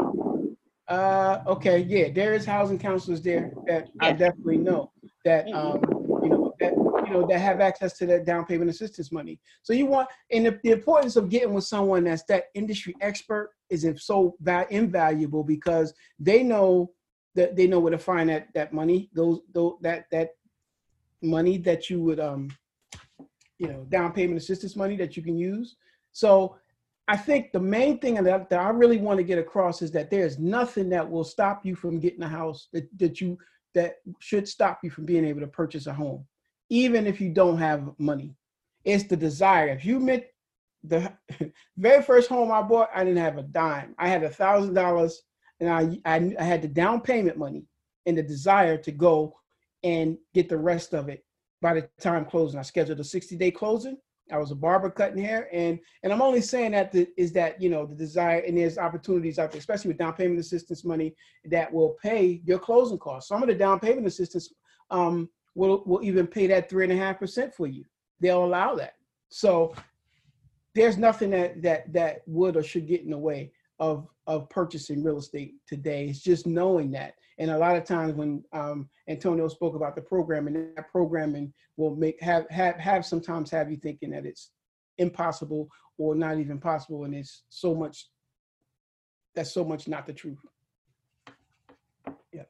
[0.89, 3.93] Uh, okay, yeah, there is housing counselors there that yes.
[4.01, 4.91] I definitely know
[5.25, 5.81] that um,
[6.23, 6.73] you know that
[7.07, 9.41] you know that have access to that down payment assistance money.
[9.63, 13.51] So you want, and the, the importance of getting with someone that's that industry expert
[13.69, 16.93] is so va- invaluable because they know
[17.35, 20.31] that they know where to find that that money, those those that that
[21.23, 22.49] money that you would um,
[23.61, 25.77] you know, down payment assistance money that you can use.
[26.13, 26.57] So
[27.07, 30.11] I think the main thing that, that I really want to get across is that
[30.11, 33.37] there's nothing that will stop you from getting a house that, that you
[33.75, 36.27] that should stop you from being able to purchase a home,
[36.69, 38.35] even if you don't have money.
[38.85, 39.69] It's the desire.
[39.69, 40.31] If you met
[40.83, 41.13] the
[41.77, 43.95] very first home I bought, I didn't have a dime.
[43.99, 45.23] I had a thousand dollars,
[45.61, 47.67] and I, I I had the down payment money
[48.07, 49.35] and the desire to go
[49.83, 51.25] and get the rest of it
[51.63, 52.59] by the time closing.
[52.59, 53.97] I scheduled a 60 day closing.
[54.33, 57.61] I was a barber cutting hair, and and I'm only saying that the, is that
[57.61, 61.15] you know the desire and there's opportunities out there, especially with down payment assistance money
[61.45, 63.29] that will pay your closing costs.
[63.29, 64.53] Some of the down payment assistance
[64.91, 67.85] um, will will even pay that three and a half percent for you.
[68.21, 68.95] They'll allow that.
[69.29, 69.75] So
[70.75, 75.03] there's nothing that that that would or should get in the way of of purchasing
[75.03, 76.07] real estate today.
[76.07, 80.03] It's just knowing that and a lot of times when um, Antonio spoke about the
[80.03, 84.51] programming, that programming will make have have have sometimes have you thinking that it's
[84.99, 88.09] impossible or not even possible, and it's so much.
[89.35, 90.39] That's so much not the truth.
[92.33, 92.43] Yeah.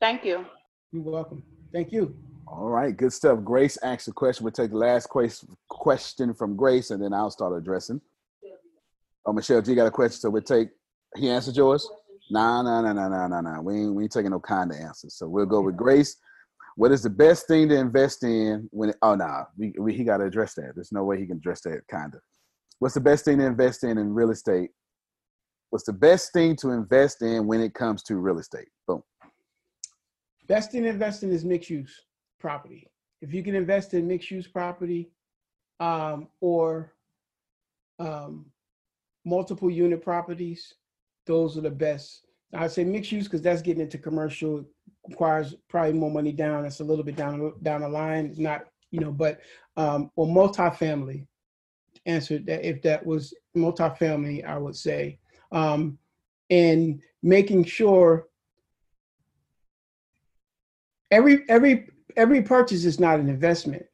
[0.00, 0.44] Thank you.
[0.90, 1.44] You're welcome.
[1.72, 2.16] Thank you.
[2.48, 3.44] All right, good stuff.
[3.44, 4.44] Grace asked a question.
[4.44, 8.00] We'll take the last question from Grace, and then I'll start addressing.
[9.24, 10.70] Oh, Michelle you got a question, so we'll take.
[11.16, 11.88] He answered yours.
[12.30, 13.60] Nah, nah, nah, nah, nah, nah, nah.
[13.60, 15.14] We ain't, we ain't taking no kind of answers.
[15.14, 16.16] So we'll go with Grace.
[16.76, 18.92] What is the best thing to invest in when?
[19.02, 20.72] oh, nah, we, we, he got to address that.
[20.74, 22.20] There's no way he can address that kind of.
[22.78, 24.70] What's the best thing to invest in in real estate?
[25.70, 28.68] What's the best thing to invest in when it comes to real estate?
[28.86, 29.02] Boom.
[30.48, 32.00] Best thing to invest in is mixed use
[32.40, 32.88] property.
[33.20, 35.10] If you can invest in mixed use property
[35.80, 36.92] um, or
[37.98, 38.46] um,
[39.24, 40.74] multiple unit properties,
[41.26, 42.26] those are the best.
[42.54, 44.64] I'd say mixed use because that's getting into commercial,
[45.08, 46.64] requires probably more money down.
[46.64, 48.26] It's a little bit down down the line.
[48.26, 49.40] It's not, you know, but
[49.76, 51.26] um, or multifamily.
[52.04, 55.20] Answered that if that was multifamily, I would say,
[55.52, 55.98] um,
[56.50, 58.26] and making sure
[61.12, 63.86] every every every purchase is not an investment.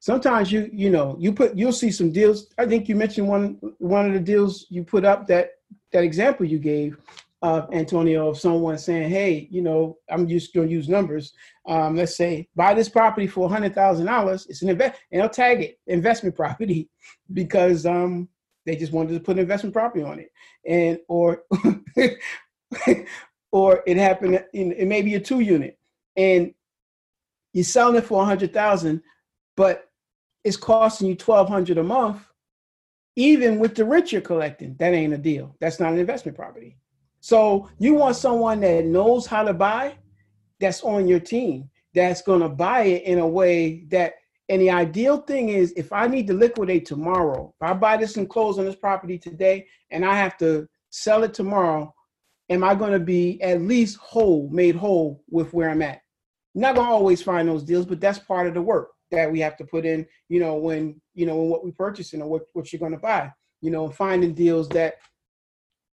[0.00, 2.52] sometimes you you know you put you'll see some deals.
[2.58, 5.52] I think you mentioned one one of the deals you put up that
[5.92, 6.98] that example you gave
[7.42, 11.32] uh, Antonio of someone saying, "Hey, you know, I'm just going to use numbers.
[11.66, 14.46] Um, let's say buy this property for hundred thousand dollars.
[14.48, 16.88] It's an invest, and they'll tag it investment property
[17.32, 18.28] because um,
[18.66, 20.32] they just wanted to put an investment property on it,
[20.66, 21.44] and or
[23.52, 24.44] or it happened.
[24.52, 25.78] In, it may be a two unit,
[26.16, 26.52] and
[27.52, 29.00] you're selling it for a hundred thousand,
[29.56, 29.90] but
[30.42, 32.20] it's costing you twelve hundred a month.
[33.18, 35.56] Even with the rent you're collecting, that ain't a deal.
[35.58, 36.76] That's not an investment property.
[37.18, 39.96] So you want someone that knows how to buy,
[40.60, 44.12] that's on your team, that's going to buy it in a way that.
[44.48, 48.16] And the ideal thing is, if I need to liquidate tomorrow, if I buy this
[48.16, 51.92] and close on this property today, and I have to sell it tomorrow,
[52.48, 56.02] am I going to be at least whole, made whole with where I'm at?
[56.54, 59.40] Not going to always find those deals, but that's part of the work that we
[59.40, 60.06] have to put in.
[60.28, 63.32] You know, when you know what we're purchasing or what what you're going to buy.
[63.60, 64.98] You know, finding deals that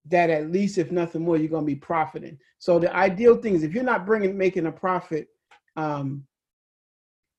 [0.06, 3.54] that at least if nothing more you're going to be profiting so the ideal thing
[3.54, 5.28] is if you're not bringing making a profit
[5.76, 6.24] um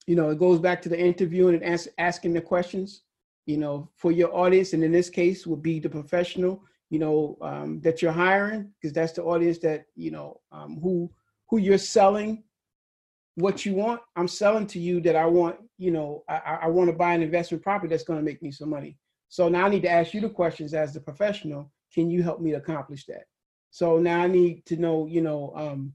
[0.07, 3.01] you know it goes back to the interviewing and ask, asking the questions
[3.45, 7.37] you know for your audience and in this case would be the professional you know
[7.41, 11.11] um, that you're hiring because that's the audience that you know um, who
[11.49, 12.43] who you're selling
[13.35, 16.89] what you want i'm selling to you that i want you know i, I want
[16.89, 18.97] to buy an investment property that's going to make me some money.
[19.29, 22.41] So now i need to ask you the questions as the professional can you help
[22.41, 23.25] me accomplish that?
[23.71, 25.93] So now i need to know you know um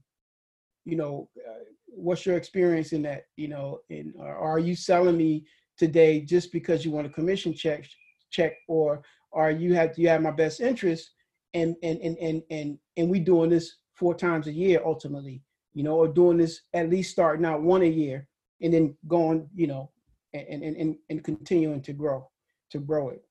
[0.85, 5.45] you know uh, what's your experience in that you know and are you selling me
[5.77, 7.85] today just because you want a commission check
[8.29, 9.01] check or
[9.33, 11.11] are you have you have my best interest?
[11.53, 15.41] And and and and and, and we doing this four times a year ultimately
[15.73, 18.27] you know or doing this at least starting out one a year
[18.61, 19.89] and then going you know
[20.33, 22.27] and and and, and continuing to grow
[22.69, 23.23] to grow it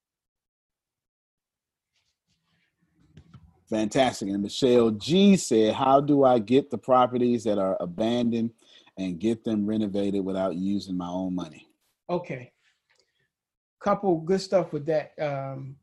[3.68, 4.30] Fantastic.
[4.30, 8.50] And Michelle G said, How do I get the properties that are abandoned
[8.96, 11.68] and get them renovated without using my own money?
[12.08, 12.52] Okay.
[13.80, 15.12] Couple good stuff with that.
[15.20, 15.76] Um,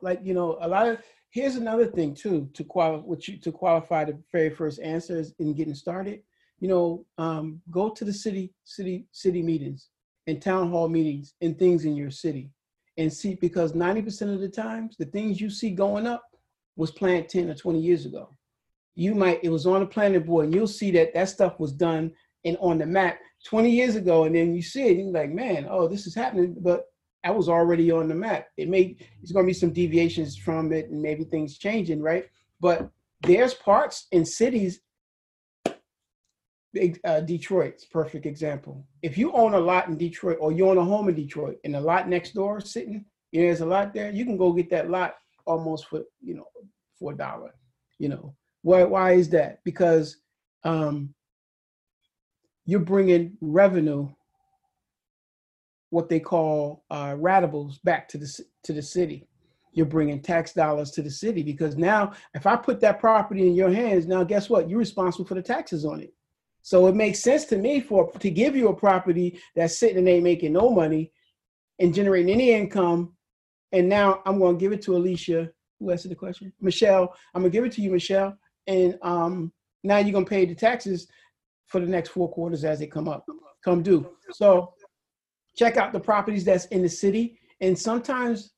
[0.00, 0.98] like you know, a lot of
[1.30, 5.74] here's another thing too to qualify you to qualify the very first answers in getting
[5.74, 6.22] started.
[6.60, 9.88] You know, um, go to the city, city, city meetings
[10.26, 12.50] and town hall meetings and things in your city
[12.98, 16.22] and see because 90% of the times the things you see going up
[16.76, 18.36] was planned 10 or 20 years ago.
[18.94, 21.72] You might, it was on the planning board, and you'll see that that stuff was
[21.72, 22.12] done
[22.44, 24.24] and on the map 20 years ago.
[24.24, 26.56] And then you see it, and you're like, man, oh, this is happening.
[26.58, 26.86] But
[27.24, 28.48] that was already on the map.
[28.56, 32.26] It may, it's to be some deviations from it, and maybe things changing, right?
[32.60, 32.90] But
[33.22, 34.80] there's parts in cities
[37.04, 38.84] uh, Detroit's perfect example.
[39.02, 41.74] If you own a lot in Detroit or you own a home in Detroit and
[41.74, 44.70] the lot next door sitting, you know, there's a lot there, you can go get
[44.70, 45.14] that lot
[45.46, 46.46] almost for you know
[46.98, 47.54] for a dollar.
[47.98, 48.84] You know why?
[48.84, 49.62] Why is that?
[49.64, 50.18] Because
[50.64, 51.14] um,
[52.66, 54.08] you're bringing revenue,
[55.90, 59.26] what they call uh, ratables, back to the to the city.
[59.72, 63.54] You're bringing tax dollars to the city because now, if I put that property in
[63.54, 64.68] your hands, now guess what?
[64.68, 66.12] You're responsible for the taxes on it.
[66.62, 70.08] So it makes sense to me for to give you a property that's sitting and
[70.08, 71.12] ain't making no money
[71.78, 73.14] and generating any income
[73.72, 75.50] and now I'm going to give it to Alicia.
[75.78, 76.52] Who answered the question?
[76.60, 77.14] Michelle.
[77.34, 78.36] I'm going to give it to you, Michelle.
[78.66, 79.52] And um,
[79.84, 81.06] now you're going to pay the taxes
[81.66, 83.24] for the next four quarters as they come up,
[83.64, 84.10] come due.
[84.32, 84.74] So
[85.56, 87.38] check out the properties that's in the city.
[87.60, 88.52] And sometimes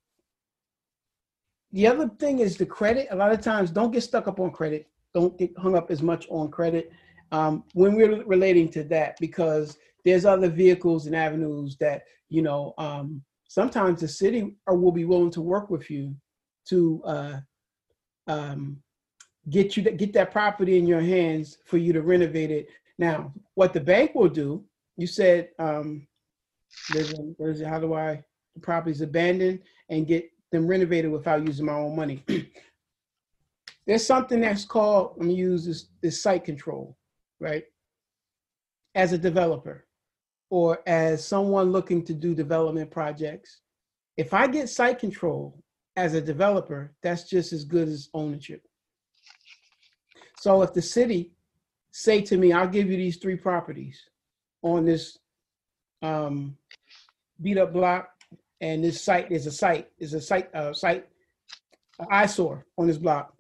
[1.73, 3.09] the other thing is the credit.
[3.11, 4.89] A lot of times, don't get stuck up on credit.
[5.15, 6.91] Don't get hung up as much on credit
[7.33, 12.75] um, when we're relating to that because there's other vehicles and avenues that you know
[12.79, 16.15] um, sometimes the city will be willing to work with you
[16.67, 17.41] to uh,
[18.29, 18.81] um,
[19.51, 22.69] get you to, get that property in your hands for you to renovate it.
[22.99, 24.65] Now, what the bank will do,
[24.97, 26.07] you said, um,
[26.91, 28.23] there's a, there's a, how do I
[28.55, 32.23] the properties abandoned and get them renovated without using my own money.
[33.87, 36.97] there's something that's called, I'm gonna use this, this site control,
[37.43, 37.65] right?
[38.95, 39.85] As a developer,
[40.49, 43.61] or as someone looking to do development projects,
[44.17, 45.63] if I get site control
[45.97, 48.63] as a developer, that's just as good as ownership.
[50.39, 51.33] So if the city
[51.91, 54.01] say to me, I'll give you these three properties
[54.63, 55.19] on this
[56.03, 56.57] um,
[57.41, 58.11] beat up block,
[58.61, 61.07] and this site is a site, is a site, uh, site,
[62.11, 63.33] eyesore on this block,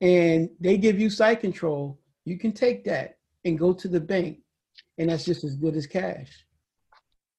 [0.00, 4.38] and they give you site control, you can take that and go to the bank
[4.98, 6.28] and that's just as good as cash.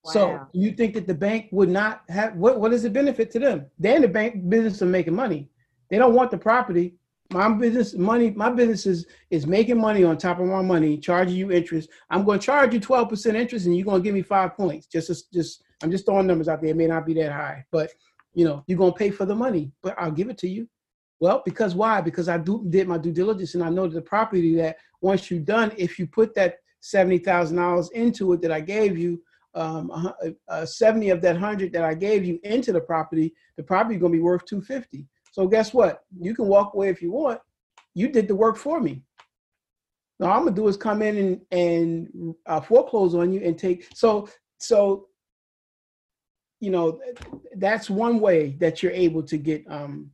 [0.03, 2.59] So you think that the bank would not have what?
[2.59, 3.67] What is the benefit to them?
[3.77, 5.49] They're in the bank business of making money.
[5.89, 6.95] They don't want the property.
[7.29, 11.35] My business money, my business is is making money on top of my money, charging
[11.35, 11.89] you interest.
[12.09, 14.87] I'm going to charge you 12% interest, and you're going to give me five points.
[14.87, 16.71] Just as just I'm just throwing numbers out there.
[16.71, 17.91] It may not be that high, but
[18.33, 20.67] you know you're going to pay for the money, but I'll give it to you.
[21.21, 22.01] Well, because why?
[22.01, 25.39] Because I do did my due diligence, and I know the property that once you're
[25.39, 29.21] done, if you put that seventy thousand dollars into it that I gave you,
[29.53, 30.13] um,
[30.47, 34.11] uh, 70 of that 100 that I gave you into the property, the property going
[34.13, 35.05] to be worth 250.
[35.31, 36.03] So guess what?
[36.19, 37.39] You can walk away if you want.
[37.93, 39.03] You did the work for me.
[40.19, 43.57] Now all I'm gonna do is come in and and uh, foreclose on you and
[43.57, 43.87] take.
[43.93, 44.27] So
[44.59, 45.07] so
[46.59, 46.99] you know
[47.57, 50.11] that's one way that you're able to get um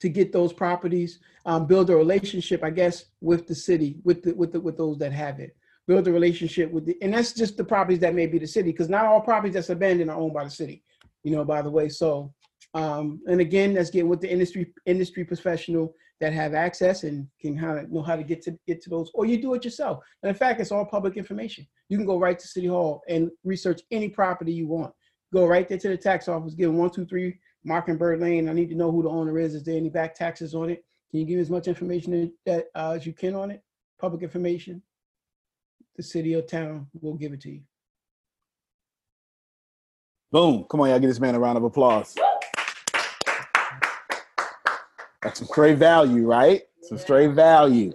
[0.00, 4.34] to get those properties, um, build a relationship, I guess, with the city, with the
[4.34, 7.56] with the with those that have it build a relationship with the, and that's just
[7.56, 10.34] the properties that may be the city, because not all properties that's abandoned are owned
[10.34, 10.82] by the city,
[11.22, 11.88] you know, by the way.
[11.88, 12.32] So,
[12.74, 17.56] um, and again, that's getting with the industry industry professional that have access and can
[17.56, 20.02] how to know how to get to get to those, or you do it yourself.
[20.22, 21.66] And in fact, it's all public information.
[21.88, 24.92] You can go right to City Hall and research any property you want.
[25.32, 28.48] Go right there to the tax office, give them one, two, three, Mockingbird Lane.
[28.48, 29.54] I need to know who the owner is.
[29.54, 30.84] Is there any back taxes on it?
[31.10, 33.62] Can you give as much information that uh, as you can on it?
[33.98, 34.82] Public information
[35.96, 37.60] the city or town will give it to you.
[40.30, 40.66] Boom.
[40.70, 42.14] Come on, y'all give this man a round of applause.
[45.22, 46.62] That's some straight value, right?
[46.82, 47.92] Some straight value.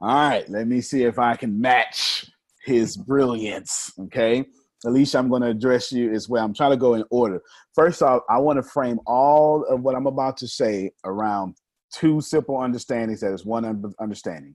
[0.00, 2.30] All right, let me see if I can match
[2.64, 3.92] his brilliance.
[3.98, 4.46] Okay.
[4.84, 6.44] Alicia, I'm going to address you as well.
[6.44, 7.42] I'm trying to go in order.
[7.74, 11.56] First off, I want to frame all of what I'm about to say around
[11.92, 14.54] two simple understandings that is one understanding.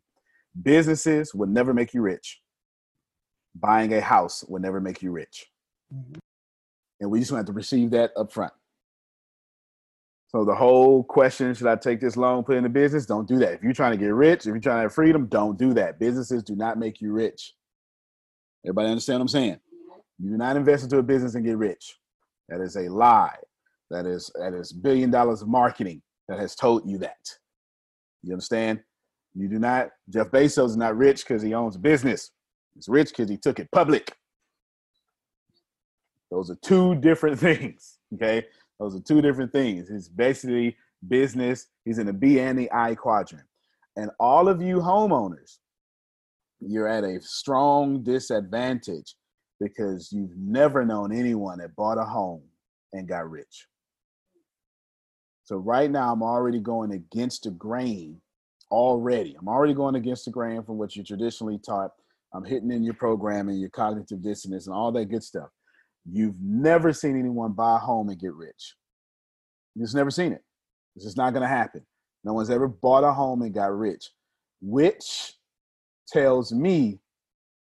[0.61, 2.39] Businesses will never make you rich.
[3.55, 5.47] Buying a house will never make you rich.
[5.93, 6.19] Mm-hmm.
[7.01, 8.53] And we just have to receive that up front.
[10.27, 13.07] So the whole question, should I take this loan, put in a business?
[13.07, 13.53] Don't do that.
[13.53, 15.99] If you're trying to get rich, if you're trying to have freedom, don't do that.
[15.99, 17.55] Businesses do not make you rich.
[18.63, 19.59] Everybody understand what I'm saying?
[20.21, 21.97] You do not invest into a business and get rich.
[22.49, 23.37] That is a lie.
[23.89, 27.37] That is that is billion dollars of marketing that has told you that.
[28.23, 28.81] You understand?
[29.33, 29.89] You do not.
[30.09, 32.31] Jeff Bezos is not rich because he owns a business.
[32.75, 34.13] He's rich because he took it public.
[36.29, 37.97] Those are two different things.
[38.13, 38.45] Okay,
[38.79, 39.89] those are two different things.
[39.89, 40.75] It's basically
[41.07, 41.67] business.
[41.85, 43.45] He's in the B and the I quadrant.
[43.95, 45.57] And all of you homeowners,
[46.59, 49.15] you're at a strong disadvantage
[49.59, 52.43] because you've never known anyone that bought a home
[52.93, 53.67] and got rich.
[55.43, 58.21] So right now, I'm already going against the grain
[58.71, 59.35] already.
[59.39, 61.91] I'm already going against the grain from what you traditionally taught.
[62.33, 65.49] I'm hitting in your programming, your cognitive dissonance, and all that good stuff.
[66.05, 68.75] You've never seen anyone buy a home and get rich.
[69.73, 70.43] You've just never seen it.
[70.95, 71.85] This is not going to happen.
[72.23, 74.09] No one's ever bought a home and got rich,
[74.61, 75.33] which
[76.07, 76.99] tells me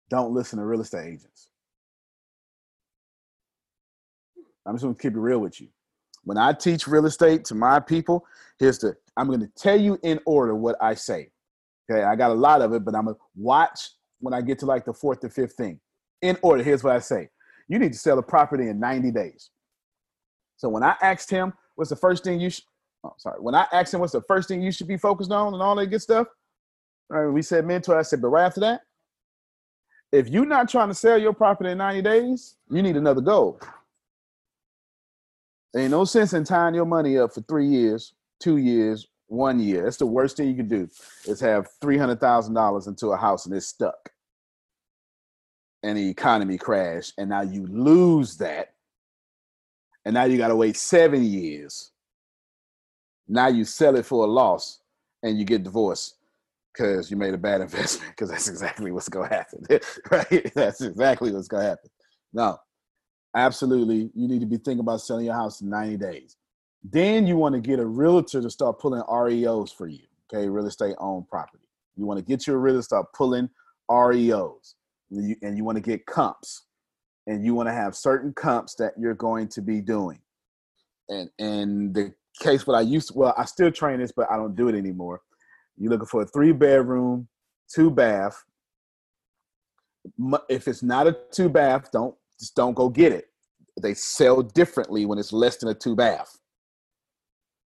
[0.10, 1.50] don't listen to real estate agents.
[4.66, 5.68] I'm just to keep it real with you.
[6.24, 8.26] When I teach real estate to my people,
[8.59, 11.30] here's the I'm to tell you in order what I say.
[11.89, 14.66] Okay, I got a lot of it, but I'm to watch when I get to
[14.66, 15.80] like the fourth or fifth thing.
[16.22, 17.30] In order, here's what I say
[17.68, 19.49] you need to sell a property in 90 days.
[20.57, 22.63] So when I asked him, what's the first thing you should,
[23.03, 25.53] oh, sorry, when I asked him what's the first thing you should be focused on
[25.53, 26.28] and all that good stuff,
[27.09, 27.97] right, we said mentor.
[27.97, 28.82] I said, but right after that,
[30.11, 33.59] if you're not trying to sell your property in 90 days, you need another goal.
[35.76, 39.84] Ain't no sense in tying your money up for three years, two years, one year.
[39.84, 40.88] That's the worst thing you can do
[41.26, 44.11] is have $300,000 into a house and it's stuck
[45.84, 47.11] and the economy crash.
[47.17, 48.73] And now you lose that.
[50.05, 51.91] And now you got to wait seven years.
[53.28, 54.80] Now you sell it for a loss
[55.23, 56.17] and you get divorced
[56.71, 59.65] because you made a bad investment because that's exactly what's going to happen.
[60.11, 60.51] right?
[60.53, 61.89] That's exactly what's going to happen.
[62.34, 62.57] No,
[63.36, 64.09] absolutely.
[64.15, 66.38] You need to be thinking about selling your house in 90 days.
[66.83, 70.03] Then you want to get a realtor to start pulling REOs for you.
[70.33, 71.67] Okay, real estate owned property.
[71.95, 73.49] You want to get your realtor to start pulling
[73.89, 74.75] REOs,
[75.11, 76.65] and you, and you want to get comps,
[77.27, 80.19] and you want to have certain comps that you're going to be doing.
[81.09, 84.36] And and the case what I used to, well, I still train this, but I
[84.36, 85.21] don't do it anymore.
[85.77, 87.27] You're looking for a three bedroom,
[87.73, 88.43] two bath.
[90.49, 93.25] If it's not a two bath, don't just don't go get it.
[93.81, 96.38] They sell differently when it's less than a two bath.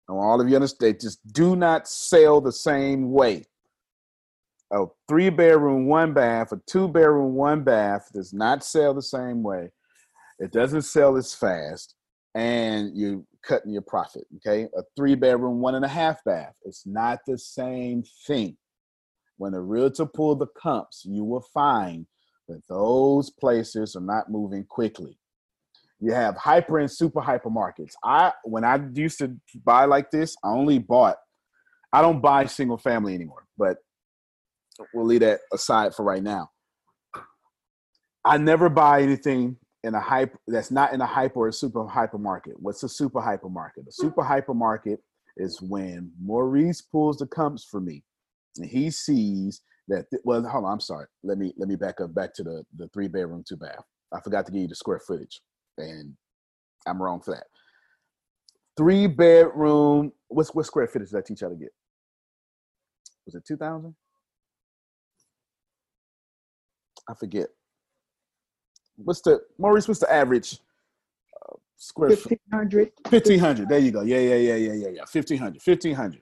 [0.09, 3.45] Want all of you understand, just do not sell the same way.
[4.73, 9.43] A three bedroom, one bath, a two bedroom, one bath does not sell the same
[9.43, 9.69] way
[10.39, 11.95] It doesn't sell as fast,
[12.35, 14.25] and you're cutting your profit.
[14.37, 16.55] Okay, a three bedroom, one and a half bath.
[16.65, 18.57] It's not the same thing.
[19.37, 22.07] When the realtor pull the comps, you will find
[22.47, 25.17] that those places are not moving quickly.
[25.99, 27.95] You have hyper and super hyper markets.
[28.03, 29.35] I when I used to
[29.65, 31.17] buy like this, I only bought.
[31.91, 33.77] I don't buy single family anymore, but
[34.93, 36.51] we'll leave that aside for right now.
[38.23, 41.87] I never buy anything in a hype that's not in a hyper or a super
[41.87, 42.55] hyper market.
[42.59, 43.85] What's a super hyper market?
[43.87, 44.99] A super hyper market
[45.37, 48.03] is when Maurice pulls the comps for me
[48.57, 51.07] and he sees that th- well hold on i'm sorry.
[51.23, 53.83] Let me let me back up back to the the three bedroom two bath.
[54.13, 55.41] I forgot to give you the square footage
[55.77, 56.13] and
[56.87, 57.45] i'm wrong for that.
[58.77, 61.71] Three bedroom what's what square footage did i teach y'all to get?
[63.25, 63.95] Was it 2000
[67.09, 67.47] i forget.
[68.97, 70.59] What's the maurice what's the average
[71.49, 74.01] uh, square foot 1500 1500 there you go.
[74.03, 75.05] Yeah yeah yeah yeah yeah yeah.
[75.11, 76.21] 1500 1500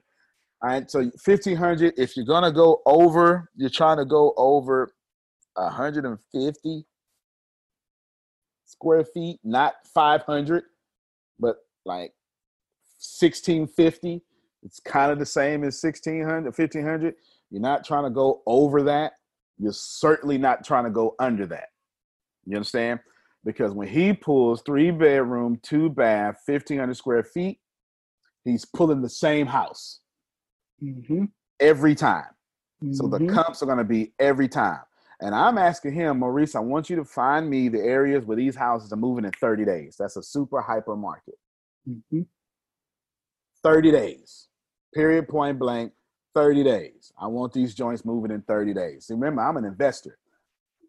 [0.62, 1.94] all right, so fifteen hundred.
[1.98, 4.90] If you're gonna go over, you're trying to go over
[5.56, 6.86] hundred and fifty
[8.64, 10.64] square feet, not five hundred,
[11.38, 12.12] but like
[12.98, 14.22] sixteen fifty.
[14.62, 17.14] It's kind of the same as 1600, 1500.
[17.50, 19.12] You're not trying to go over that.
[19.58, 21.68] You're certainly not trying to go under that.
[22.46, 22.98] You understand?
[23.44, 27.60] Because when he pulls three bedroom, two bath, 1500 square feet,
[28.44, 30.00] he's pulling the same house
[30.82, 31.24] Mm-hmm.
[31.58, 32.28] every time.
[32.92, 33.30] So the Mhm.
[33.30, 34.82] comps are going to be every time.
[35.22, 38.54] And I'm asking him, Maurice, I want you to find me the areas where these
[38.54, 39.96] houses are moving in 30 days.
[39.98, 41.38] That's a super hyper market.
[41.88, 42.26] Mhm.
[43.62, 44.48] 30 days.
[44.94, 45.92] Period, point blank,
[46.34, 47.12] 30 days.
[47.18, 49.06] I want these joints moving in 30 days.
[49.06, 50.18] See, remember, I'm an investor.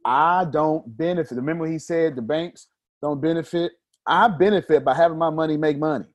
[0.03, 1.35] I don't benefit.
[1.35, 2.67] Remember, he said the banks
[3.01, 3.71] don't benefit.
[4.05, 6.05] I benefit by having my money make money.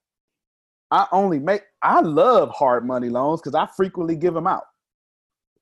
[0.93, 4.65] I only make, I love hard money loans because I frequently give them out.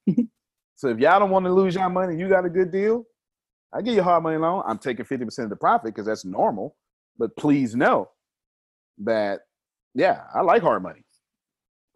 [0.74, 3.04] so if y'all don't want to lose your money, you got a good deal.
[3.72, 4.64] I give you a hard money loan.
[4.66, 6.76] I'm taking 50% of the profit because that's normal.
[7.16, 8.10] But please know
[9.04, 9.42] that,
[9.94, 11.04] yeah, I like hard money.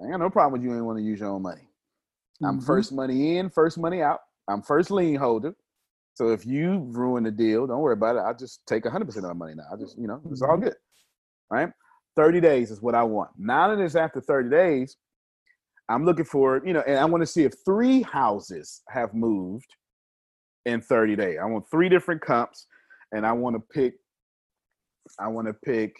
[0.00, 1.68] I got no problem with you ain't want to use your own money.
[2.44, 2.66] I'm Mhm.
[2.66, 4.20] first money in, first money out.
[4.48, 5.56] I'm first lien holder.
[6.14, 8.20] So if you ruin the deal, don't worry about it.
[8.20, 9.64] I'll just take 100% of my money now.
[9.72, 10.62] I just, you know, it's all Mhm.
[10.62, 10.76] good.
[11.50, 11.72] Right?
[12.16, 13.30] 30 days is what I want.
[13.38, 14.96] Now that it's after 30 days,
[15.88, 19.68] I'm looking for, you know, and I want to see if three houses have moved
[20.64, 21.38] in 30 days.
[21.42, 22.66] I want three different comps
[23.12, 23.94] and I want to pick,
[25.20, 25.94] I want to pick,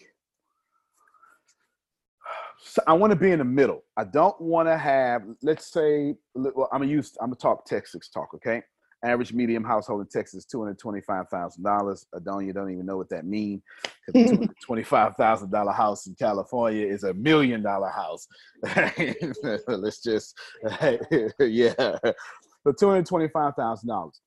[2.87, 3.83] I want to be in the middle.
[3.97, 8.09] I don't want to have, let's say, well, I'm gonna use, I'm gonna talk Texas
[8.09, 8.63] talk, okay?
[9.05, 12.07] Average medium household in Texas, two hundred twenty-five thousand dollars.
[12.15, 13.63] Uh, Adonia don't even know what that means
[14.07, 18.27] because two hundred twenty-five thousand dollar house in California is a million dollar house.
[19.69, 20.35] let's just,
[21.39, 21.99] yeah.
[22.65, 24.21] But two hundred twenty-five thousand dollars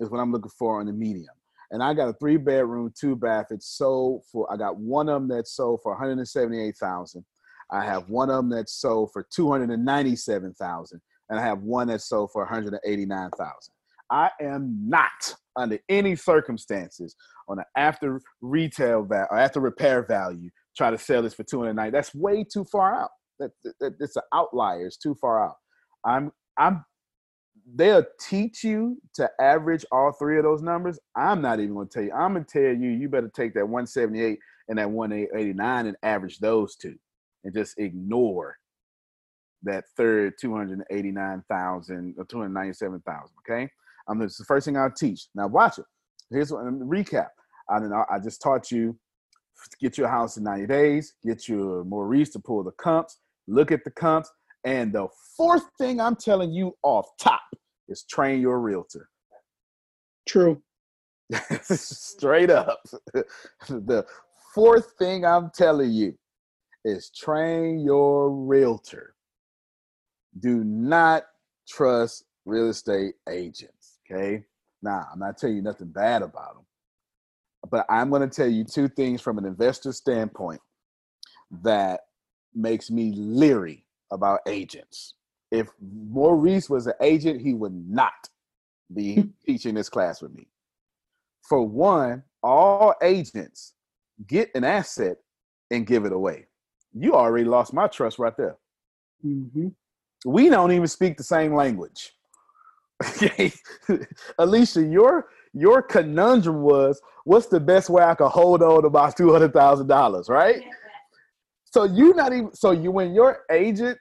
[0.00, 1.34] is what I'm looking for on the medium.
[1.70, 3.46] And I got a three bedroom, two bath.
[3.50, 4.50] It's sold for.
[4.52, 7.24] I got one of them that's sold for one hundred seventy-eight thousand.
[7.70, 11.42] I have one of them that's sold for two hundred and ninety-seven thousand, and I
[11.42, 13.74] have one that's sold for one hundred eighty-nine thousand.
[14.12, 17.16] I am not under any circumstances
[17.48, 21.60] on an after retail value or after repair value try to sell this for two
[21.60, 21.92] hundred ninety.
[21.92, 23.10] That's way too far out.
[23.38, 24.86] That, that, that it's an outlier.
[24.86, 25.56] It's too far out.
[26.04, 26.84] I'm I'm
[27.74, 30.98] they'll teach you to average all three of those numbers.
[31.16, 32.12] I'm not even going to tell you.
[32.12, 34.38] I'm going to tell you, you better take that 178
[34.68, 36.96] and that 189 and average those two
[37.44, 38.56] and just ignore
[39.62, 43.30] that third 289,000 or 297,000.
[43.48, 43.70] Okay.
[44.08, 45.28] Um, this is the first thing I'll teach.
[45.34, 45.84] Now, watch it.
[46.30, 47.28] Here's what recap.
[47.70, 47.78] I,
[48.10, 48.98] I just taught you
[49.80, 53.84] get your house in 90 days, get your Maurice to pull the comps, look at
[53.84, 54.30] the comps.
[54.64, 57.42] And the fourth thing I'm telling you off top
[57.88, 59.08] is train your realtor.
[60.28, 60.62] True.
[61.62, 62.80] Straight up.
[63.68, 64.06] the
[64.54, 66.14] fourth thing I'm telling you
[66.84, 69.14] is train your realtor.
[70.40, 71.24] Do not
[71.68, 73.81] trust real estate agents.
[74.12, 74.44] Okay.
[74.82, 76.64] Now, I'm not telling you nothing bad about them,
[77.70, 80.60] but I'm going to tell you two things from an investor standpoint
[81.62, 82.00] that
[82.54, 85.14] makes me leery about agents.
[85.50, 88.28] If Maurice was an agent, he would not
[88.92, 90.48] be teaching this class with me.
[91.48, 93.74] For one, all agents
[94.26, 95.18] get an asset
[95.70, 96.46] and give it away.
[96.92, 98.56] You already lost my trust right there.
[99.24, 99.68] Mm-hmm.
[100.26, 102.12] We don't even speak the same language.
[104.38, 109.10] Alicia, your your conundrum was, what's the best way I could hold on to my
[109.10, 110.62] two hundred thousand dollars, right?
[111.64, 113.98] So you not even so you when your agent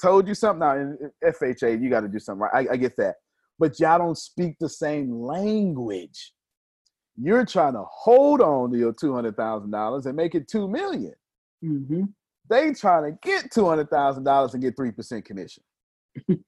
[0.00, 2.68] told you something now in FHA, you got to do something right.
[2.68, 3.16] I, I get that,
[3.58, 6.32] but y'all don't speak the same language.
[7.20, 10.68] You're trying to hold on to your two hundred thousand dollars and make it two
[10.68, 11.14] million.
[11.64, 12.04] Mm-hmm.
[12.48, 15.62] They trying to get two hundred thousand dollars and get three percent commission.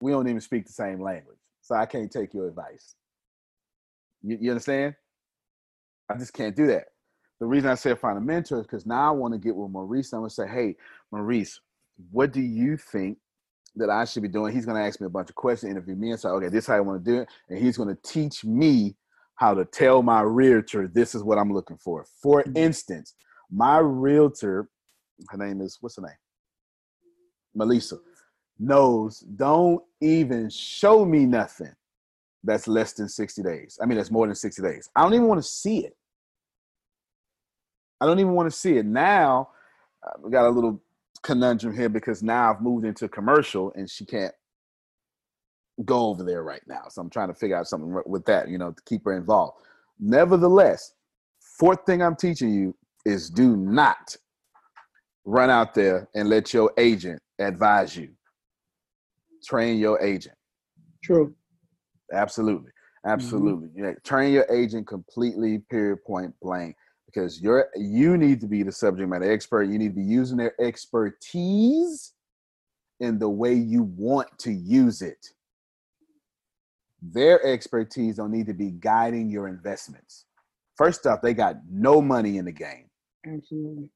[0.00, 2.94] we don't even speak the same language, so I can't take your advice.
[4.22, 4.94] You, you understand?
[6.10, 6.84] I just can't do that.
[7.40, 9.70] The reason I said find a mentor is because now I want to get with
[9.70, 10.12] Maurice.
[10.12, 10.76] I'm gonna say, hey,
[11.10, 11.60] Maurice,
[12.10, 13.18] what do you think
[13.76, 14.54] that I should be doing?
[14.54, 16.68] He's gonna ask me a bunch of questions, interview me, and say, okay, this is
[16.68, 18.96] how I want to do it, and he's gonna teach me
[19.36, 22.06] how to tell my realtor this is what I'm looking for.
[22.22, 22.56] For mm-hmm.
[22.56, 23.14] instance,
[23.50, 24.68] my realtor,
[25.28, 26.12] her name is what's her name?
[27.54, 27.96] Melissa,
[28.58, 31.74] knows don't even show me nothing
[32.44, 33.78] that's less than 60 days.
[33.82, 34.90] I mean, that's more than 60 days.
[34.94, 35.96] I don't even want to see it.
[38.00, 38.84] I don't even want to see it.
[38.84, 39.48] Now,
[40.06, 40.80] uh, we got a little
[41.22, 44.34] conundrum here because now I've moved into commercial and she can't
[45.84, 46.82] go over there right now.
[46.90, 49.58] So I'm trying to figure out something with that, you know, to keep her involved.
[49.98, 50.94] Nevertheless,
[51.40, 54.16] fourth thing I'm teaching you is do not
[55.24, 58.10] run out there and let your agent advise you.
[59.44, 60.36] Train your agent.
[61.02, 61.34] True.
[62.12, 62.70] Absolutely.
[63.06, 63.68] Absolutely.
[63.68, 63.84] Mm-hmm.
[63.84, 63.92] Yeah.
[64.04, 66.76] Train your agent completely, period, point blank.
[67.06, 69.64] Because you're you need to be the subject matter expert.
[69.64, 72.12] You need to be using their expertise
[72.98, 75.28] in the way you want to use it.
[77.02, 80.24] Their expertise don't need to be guiding your investments.
[80.76, 82.88] First off, they got no money in the game.
[83.26, 83.90] Absolutely.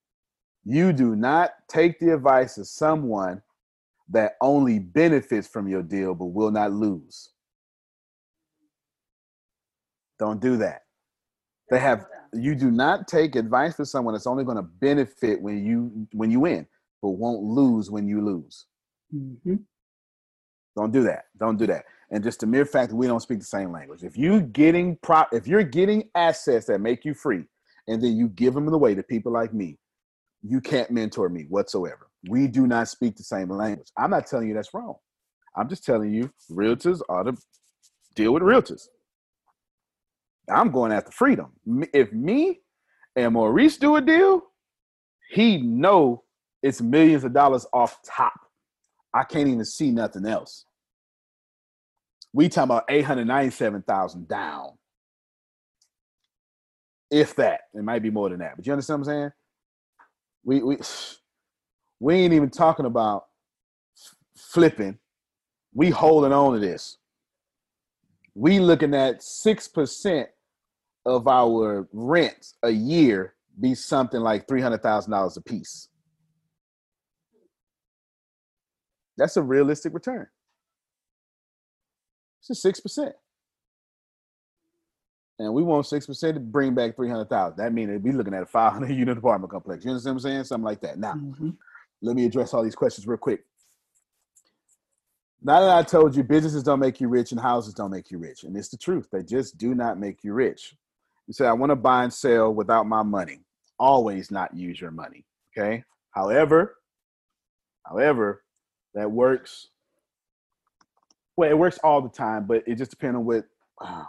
[0.65, 3.43] You do not take the advice of someone
[4.11, 7.31] that only benefits from your deal but will not lose.
[10.19, 10.83] Don't do that.
[11.71, 15.65] They have you do not take advice from someone that's only going to benefit when
[15.65, 16.67] you when you win,
[17.03, 18.67] but won't lose when you lose.
[19.15, 19.57] Mm-hmm.
[20.77, 21.25] Don't do that.
[21.39, 21.85] Don't do that.
[22.11, 24.03] And just the mere fact that we don't speak the same language.
[24.03, 27.45] If you getting prop, if you're getting assets that make you free,
[27.87, 29.79] and then you give them away to people like me,
[30.43, 32.08] you can't mentor me whatsoever.
[32.27, 33.89] We do not speak the same language.
[33.97, 34.97] I'm not telling you that's wrong.
[35.57, 37.37] I'm just telling you realtors ought to
[38.15, 38.83] deal with realtors.
[40.51, 41.53] I'm going after freedom.
[41.93, 42.61] If me
[43.17, 44.43] and Maurice do a deal,
[45.31, 46.25] he know
[46.63, 48.33] it's millions of dollars off top.
[49.15, 50.65] I can't even see nothing else.
[52.33, 54.73] We talking about 897,000 down.
[57.11, 58.57] If that, it might be more than that.
[58.57, 59.31] But you understand what I'm saying?
[60.45, 60.79] We we
[62.01, 63.27] we ain't even talking about
[64.37, 64.99] flipping.
[65.75, 66.97] We holding on to this.
[68.35, 70.29] We looking at six percent
[71.05, 75.89] of our rent a year be something like three hundred thousand dollars a piece.
[79.17, 80.29] That's a realistic return.
[82.41, 83.15] It's a six percent,
[85.41, 87.59] and we want six percent to bring back three hundred thousand.
[87.59, 89.85] That means would be looking at a five hundred unit apartment complex.
[89.85, 90.45] You understand what I'm saying?
[90.45, 90.99] Something like that.
[90.99, 91.51] Now, mm-hmm.
[92.03, 93.45] Let me address all these questions real quick.
[95.43, 98.19] Now that I told you businesses don't make you rich and houses don't make you
[98.19, 99.09] rich, and it's the truth.
[99.13, 100.75] They just do not make you rich.
[101.27, 103.41] You say, I want to buy and sell without my money.
[103.79, 105.25] Always not use your money.
[105.57, 105.85] Okay.
[106.11, 106.77] However,
[107.87, 108.43] however,
[108.95, 109.69] that works.
[111.37, 113.45] Well, it works all the time, but it just depends on what.
[113.81, 114.05] Uh,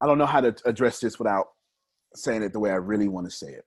[0.00, 1.48] I don't know how to address this without
[2.14, 3.64] saying it the way I really want to say it.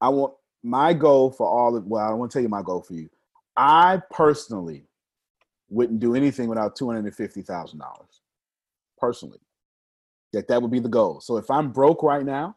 [0.00, 2.82] I want my goal for all of, well, I want to tell you my goal
[2.82, 3.08] for you.
[3.56, 4.84] I personally
[5.68, 7.80] wouldn't do anything without $250,000
[8.98, 9.38] personally
[10.32, 11.20] that that would be the goal.
[11.20, 12.56] So if I'm broke right now,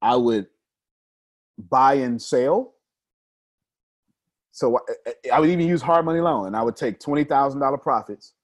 [0.00, 0.46] I would
[1.58, 2.74] buy and sell.
[4.50, 4.80] So
[5.32, 8.34] I would even use hard money loan, and I would take twenty thousand dollar profits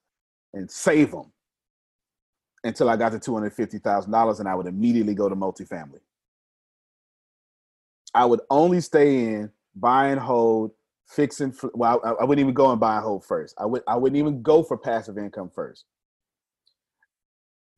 [0.54, 1.32] and save them
[2.64, 5.36] until I got to two hundred fifty thousand dollars, and I would immediately go to
[5.36, 6.00] multifamily.
[8.14, 10.72] I would only stay in buy and hold,
[11.06, 13.54] fix and well, I, I wouldn't even go and buy and hold first.
[13.59, 15.84] I would I wouldn't even go for passive income first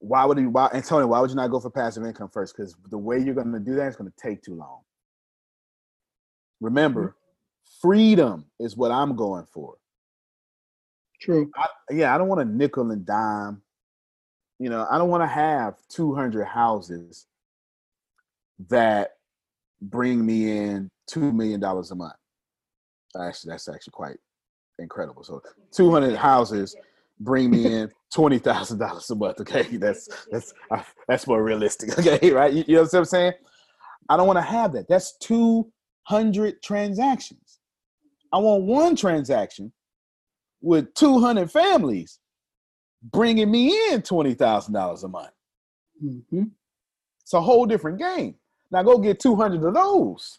[0.00, 2.56] why would you why Antonio, why would you not go for passive income first?
[2.56, 4.80] Because the way you're gonna do that is gonna take too long.
[6.60, 7.88] Remember, mm-hmm.
[7.88, 9.76] freedom is what I'm going for.
[11.20, 11.50] True.
[11.54, 13.62] I, yeah, I don't want a nickel and dime.
[14.58, 17.26] You know, I don't want to have 200 houses
[18.68, 19.12] that
[19.82, 22.14] bring me in two million dollars a month.
[23.20, 24.16] Actually, that's actually quite
[24.78, 25.24] incredible.
[25.24, 26.76] So, 200 houses
[27.20, 29.40] bring me in twenty thousand dollars a month.
[29.40, 30.52] Okay, that's that's
[31.06, 31.90] that's more realistic.
[31.98, 32.52] Okay, right?
[32.52, 33.32] You, you know what I'm saying?
[34.08, 34.88] I don't want to have that.
[34.88, 35.70] That's two
[36.04, 37.60] hundred transactions.
[38.32, 39.72] I want one transaction
[40.62, 42.18] with two hundred families
[43.02, 45.32] bringing me in twenty thousand dollars a month.
[46.04, 46.44] Mm-hmm.
[47.22, 48.34] It's a whole different game.
[48.70, 50.38] Now go get two hundred of those.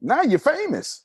[0.00, 1.04] Now you're famous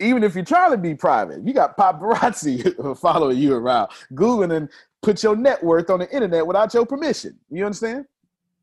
[0.00, 4.68] even if you're trying to be private, you got paparazzi following you around, Googling and
[5.02, 7.38] put your net worth on the internet without your permission.
[7.50, 8.04] You understand?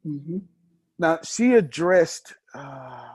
[0.06, 0.40] Mm-hmm.
[1.00, 2.36] Now she addressed.
[2.54, 3.10] Uh,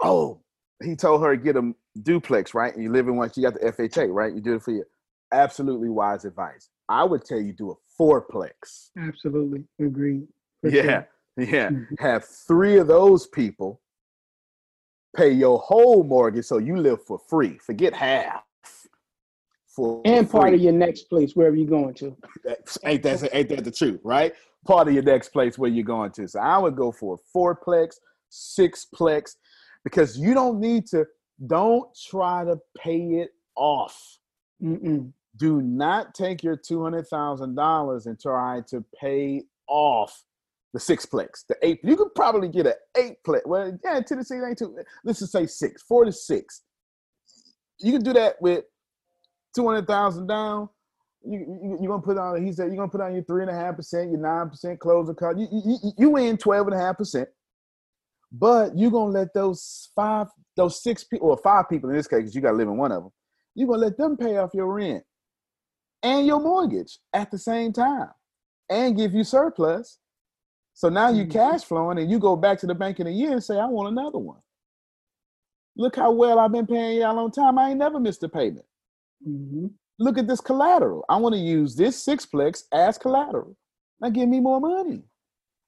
[0.00, 0.40] oh,
[0.82, 2.74] he told her get a duplex, right?
[2.74, 3.30] And you live in one.
[3.32, 4.34] She got the FHA, right?
[4.34, 4.84] You do it for you.
[5.32, 6.68] Absolutely wise advice.
[6.88, 8.90] I would tell you do a fourplex.
[8.98, 10.26] Absolutely agreed.
[10.62, 11.08] Yeah, sure.
[11.40, 11.68] Yeah.
[11.70, 11.94] Mm-hmm.
[11.98, 13.80] Have three of those people
[15.16, 17.58] pay your whole mortgage so you live for free.
[17.58, 18.44] Forget half.
[19.68, 20.40] For and free.
[20.40, 22.16] part of your next place wherever you're going to.
[22.84, 24.32] ain't that ain't that the truth, right?
[24.66, 26.28] Part of your next place where you're going to.
[26.28, 27.94] So I would go for a fourplex,
[28.30, 29.36] sixplex,
[29.84, 31.06] because you don't need to.
[31.46, 34.18] Don't try to pay it off.
[34.62, 35.12] Mm-mm.
[35.36, 40.24] Do not take your two hundred thousand dollars and try to pay off
[40.72, 41.80] the sixplex, the eight.
[41.82, 43.40] You could probably get an eightplex.
[43.46, 44.78] Well, yeah, Tennessee ain't too.
[45.04, 46.62] Let's just say six, four to six.
[47.80, 48.64] You can do that with
[49.54, 50.68] two hundred thousand down.
[51.22, 52.44] You, you are gonna put on.
[52.44, 54.78] He said you're gonna put on your three and a half percent, your nine percent
[54.80, 55.38] closing cost.
[55.38, 57.28] You, you you win twelve and a half percent,
[58.32, 62.20] but you're gonna let those five, those six people, or five people in this case,
[62.20, 63.12] because you got to live in one of them.
[63.54, 65.04] You're gonna let them pay off your rent
[66.02, 68.08] and your mortgage at the same time,
[68.70, 69.98] and give you surplus
[70.80, 71.32] so now you mm-hmm.
[71.32, 73.66] cash flowing and you go back to the bank in a year and say, I
[73.66, 74.38] want another one.
[75.76, 77.58] Look how well I've been paying y'all on time.
[77.58, 78.64] I ain't never missed a payment.
[79.28, 79.66] Mm-hmm.
[79.98, 81.04] Look at this collateral.
[81.10, 83.58] I want to use this sixplex as collateral.
[84.00, 85.02] Now give me more money.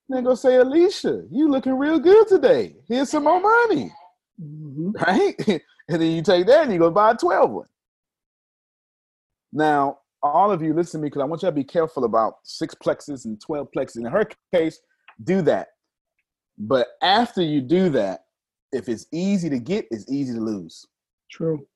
[0.08, 2.76] Then go say, Alicia, you looking real good today.
[2.88, 3.92] Here's some more money.
[4.42, 4.92] Mm-hmm.
[4.98, 5.34] Right?
[5.46, 7.66] and then you take that and you go buy a 12 one.
[9.52, 12.36] Now, all of you listen to me because I want you to be careful about
[12.44, 13.96] six plexes and 12 plexes.
[13.96, 14.80] In her case,
[15.22, 15.68] do that.
[16.58, 18.24] But after you do that,
[18.72, 20.86] if it's easy to get, it's easy to lose.
[21.30, 21.66] True.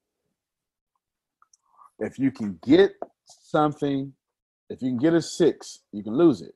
[1.98, 2.92] If you can get
[3.26, 4.12] something,
[4.68, 6.54] if you can get a six, you can lose it.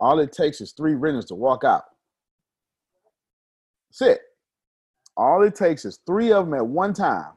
[0.00, 1.84] All it takes is three renters to walk out.
[3.90, 4.20] That's it.
[5.16, 7.32] All it takes is three of them at one time.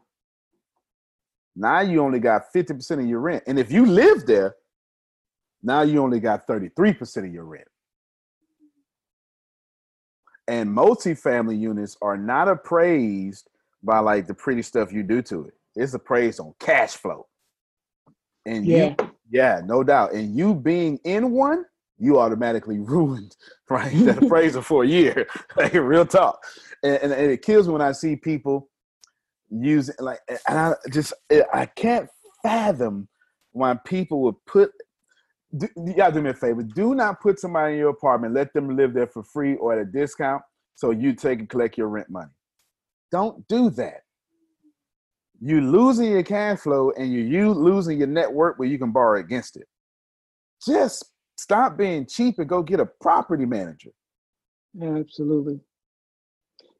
[1.55, 3.43] Now you only got 50% of your rent.
[3.47, 4.55] And if you live there,
[5.63, 7.67] now you only got 33% of your rent.
[10.47, 13.49] And multifamily units are not appraised
[13.83, 15.53] by like the pretty stuff you do to it.
[15.75, 17.27] It's appraised on cash flow.
[18.45, 18.95] And yeah.
[18.99, 20.13] you, yeah, no doubt.
[20.13, 21.65] And you being in one,
[21.97, 23.35] you automatically ruined
[23.69, 25.27] right that appraisal for a year.
[25.57, 26.43] like real talk.
[26.83, 28.69] And, and, and, it kills me when I see people
[29.49, 31.13] using like, and I just
[31.53, 32.09] I can't
[32.43, 33.07] fathom
[33.53, 34.71] why people would put
[35.57, 36.63] do, you gotta do me a favor.
[36.63, 38.33] Do not put somebody in your apartment.
[38.33, 40.41] Let them live there for free or at a discount,
[40.75, 42.31] so you take and collect your rent money.
[43.11, 44.01] Don't do that.
[45.39, 49.19] You losing your cash flow and you you losing your network where you can borrow
[49.19, 49.67] against it.
[50.65, 51.05] Just
[51.37, 53.91] stop being cheap and go get a property manager.
[54.73, 55.59] Yeah, absolutely.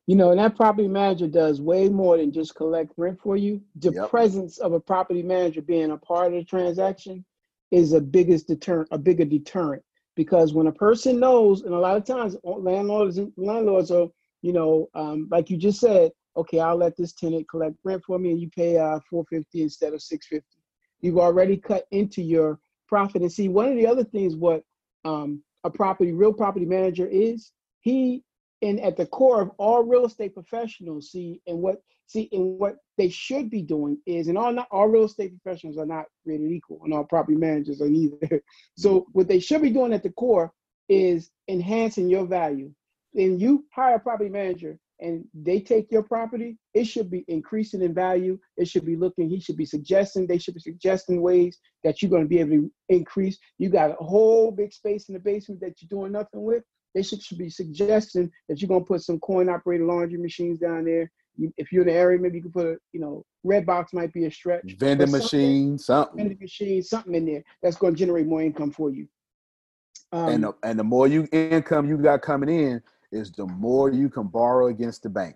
[0.07, 3.61] You know, and that property manager does way more than just collect rent for you.
[3.77, 4.09] The yep.
[4.09, 7.25] presence of a property manager being a part of the transaction
[7.71, 9.83] is a biggest deterrent, a bigger deterrent.
[10.15, 14.07] Because when a person knows, and a lot of times landlords landlords are,
[14.41, 18.17] you know, um, like you just said, okay, I'll let this tenant collect rent for
[18.17, 20.45] me, and you pay uh, 450 instead of 650.
[21.01, 23.21] You've already cut into your profit.
[23.21, 24.63] And see, one of the other things what
[25.03, 27.51] um, a property, real property manager is,
[27.81, 28.23] he
[28.61, 32.77] and at the core of all real estate professionals see and what see and what
[32.97, 36.51] they should be doing is and all not all real estate professionals are not created
[36.51, 38.41] equal and all property managers are neither.
[38.77, 39.11] So mm-hmm.
[39.13, 40.51] what they should be doing at the core
[40.89, 42.71] is enhancing your value.
[43.15, 47.81] And you hire a property manager and they take your property it should be increasing
[47.81, 51.57] in value it should be looking he should be suggesting they should be suggesting ways
[51.83, 53.37] that you're going to be able to increase.
[53.57, 56.63] You got a whole big space in the basement that you're doing nothing with
[56.95, 60.85] they should, should be suggesting that you're gonna put some coin operated laundry machines down
[60.85, 61.11] there.
[61.57, 64.25] If you're in the area, maybe you can put a, you know, Redbox might be
[64.25, 64.75] a stretch.
[64.77, 66.17] Vending machine, something.
[66.17, 69.07] Vending machine, something in there that's gonna generate more income for you.
[70.11, 72.81] Um, and the, and the more you income you got coming in,
[73.11, 75.35] is the more you can borrow against the bank.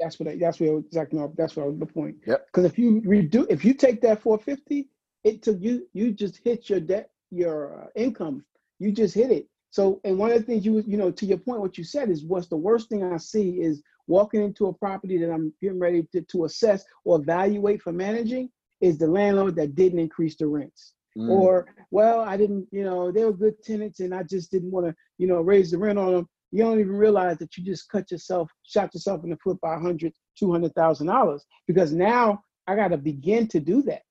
[0.00, 2.16] That's what I, that's what exactly that's what the point.
[2.26, 2.46] Yep.
[2.46, 4.88] Because if you redo if you take that 450
[5.24, 8.44] it took you you just hit your debt your uh, income
[8.78, 11.38] you just hit it so and one of the things you you know to your
[11.38, 14.72] point what you said is what's the worst thing i see is walking into a
[14.72, 18.48] property that i'm getting ready to, to assess or evaluate for managing
[18.80, 21.28] is the landlord that didn't increase the rents mm.
[21.28, 24.86] or well i didn't you know they were good tenants and i just didn't want
[24.86, 27.88] to you know raise the rent on them you don't even realize that you just
[27.88, 31.92] cut yourself shot yourself in the foot by a hundred two hundred thousand dollars because
[31.92, 34.02] now i got to begin to do that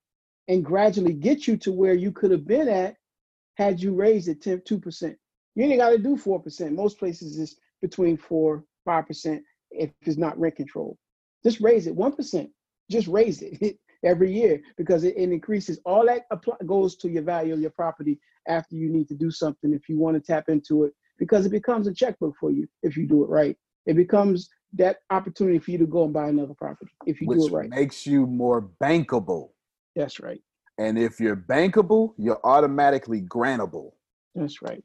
[0.48, 2.96] and gradually get you to where you could have been at
[3.54, 5.16] had you raised it 10, 2%.
[5.54, 6.72] You ain't got to do 4%.
[6.72, 9.40] Most places is between 4 5%
[9.72, 10.96] if it's not rent control.
[11.44, 12.48] Just raise it 1%.
[12.90, 15.80] Just raise it every year because it, it increases.
[15.84, 18.18] All that apply, goes to your value of your property
[18.48, 21.50] after you need to do something if you want to tap into it because it
[21.50, 23.56] becomes a checkbook for you if you do it right.
[23.86, 27.38] It becomes that opportunity for you to go and buy another property if you Which
[27.38, 27.70] do it right.
[27.70, 29.50] makes you more bankable.
[29.94, 30.40] That's right.
[30.78, 33.92] And if you're bankable, you're automatically grantable.
[34.34, 34.82] That's right.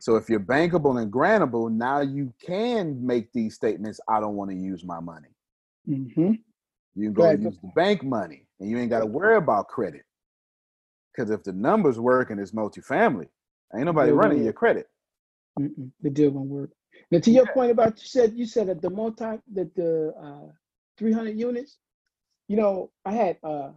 [0.00, 4.00] So if you're bankable and grantable, now you can make these statements.
[4.08, 5.28] I don't want to use my money.
[5.88, 6.32] Mm-hmm.
[6.94, 7.38] You can go right.
[7.38, 10.02] use the bank money, and you ain't got to worry about credit.
[11.12, 13.28] Because if the numbers work and it's multifamily,
[13.74, 14.88] ain't nobody running your credit.
[15.58, 15.90] Mm-mm.
[16.02, 16.70] The deal won't work.
[17.10, 17.52] Now, to your yeah.
[17.52, 20.52] point about you said you said that the multi that the uh,
[20.98, 21.78] 300 units.
[22.48, 23.70] You know, I had uh,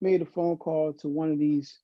[0.00, 1.78] made a phone call to one of these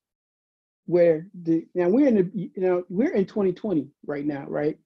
[0.86, 4.78] where the now we're in the you know we're in 2020 right now, right?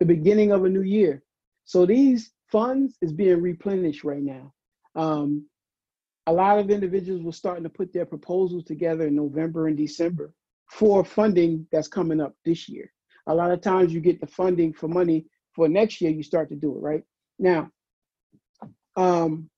[0.00, 1.22] The beginning of a new year.
[1.64, 4.52] So these funds is being replenished right now.
[4.96, 5.46] Um,
[6.26, 10.32] a lot of individuals were starting to put their proposals together in November and December
[10.70, 12.90] for funding that's coming up this year.
[13.26, 16.48] A lot of times you get the funding for money for next year, you start
[16.48, 17.04] to do it, right?
[17.38, 17.70] Now,
[18.96, 19.50] um,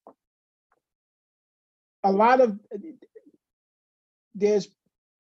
[2.05, 2.59] a lot of
[4.35, 4.69] there's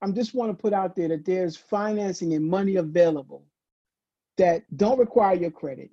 [0.03, 3.44] I'm just want to put out there that there's financing and money available
[4.36, 5.90] that don't require your credit,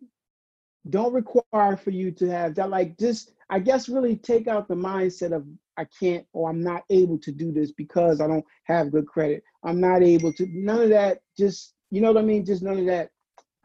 [0.89, 2.69] don't require for you to have that.
[2.69, 5.45] Like just, I guess, really take out the mindset of
[5.77, 9.43] I can't or I'm not able to do this because I don't have good credit.
[9.63, 10.47] I'm not able to.
[10.51, 11.19] None of that.
[11.37, 12.45] Just you know what I mean.
[12.45, 13.09] Just none of that.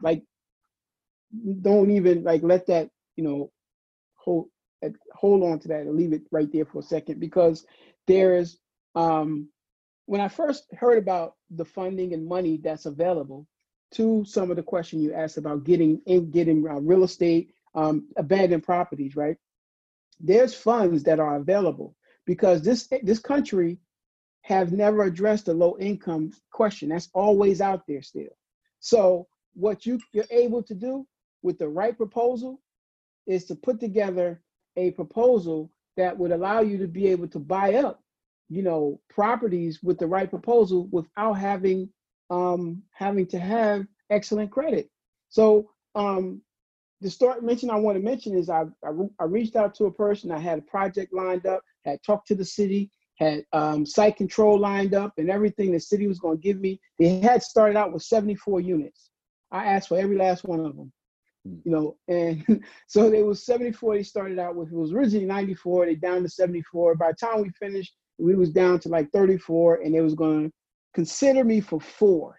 [0.01, 0.23] Like,
[1.61, 3.51] don't even like let that you know
[4.15, 4.47] hold
[5.13, 7.65] hold on to that and leave it right there for a second because
[8.07, 8.57] there is
[8.95, 9.49] um,
[10.09, 13.45] when I first heard about the funding and money that's available,
[13.91, 18.07] to some of the question you asked about getting in getting uh, real estate, um,
[18.17, 19.37] abandoned properties, right?
[20.19, 21.95] There's funds that are available
[22.25, 23.77] because this this country
[24.41, 26.89] have never addressed the low income question.
[26.89, 28.35] That's always out there still.
[28.79, 31.05] So what you you're able to do
[31.43, 32.59] with the right proposal
[33.27, 34.41] is to put together
[34.75, 38.01] a proposal that would allow you to be able to buy up
[38.49, 41.89] you know properties with the right proposal without having
[42.29, 44.89] um having to have excellent credit.
[45.29, 46.41] So um
[47.01, 49.91] the start mention i want to mention is I, I, I reached out to a
[49.91, 54.15] person i had a project lined up had talked to the city had um, site
[54.15, 56.79] control lined up and everything the city was going to give me.
[56.97, 59.09] They had started out with 74 units.
[59.51, 60.91] I asked for every last one of them
[61.45, 61.55] hmm.
[61.65, 65.87] you know and so there was 74 they started out with it was originally 94
[65.87, 69.81] they down to 74 by the time we finished we was down to like 34
[69.81, 70.53] and they was going to
[70.93, 72.37] consider me for four.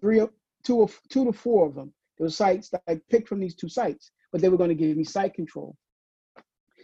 [0.00, 0.22] Three
[0.64, 1.92] two two to four of them.
[2.18, 4.74] There were sites that i picked from these two sites but they were going to
[4.74, 5.76] give me site control.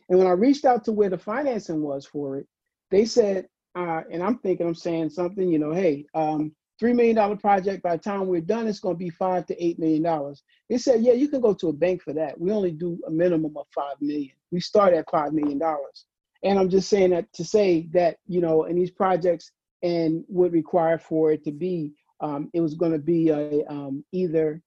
[0.08, 2.46] And when i reached out to where the financing was for it
[2.90, 7.16] they said uh, and i'm thinking i'm saying something you know hey um, three million
[7.16, 10.02] dollar project by the time we're done it's going to be five to eight million
[10.02, 10.42] dollars.
[10.68, 12.38] They said yeah you can go to a bank for that.
[12.40, 14.32] We only do a minimum of five million.
[14.50, 16.06] We start at five million dollars
[16.42, 20.52] and I'm just saying that to say that, you know, in these projects and would
[20.52, 24.62] require for it to be, um, it was going to be a, um, either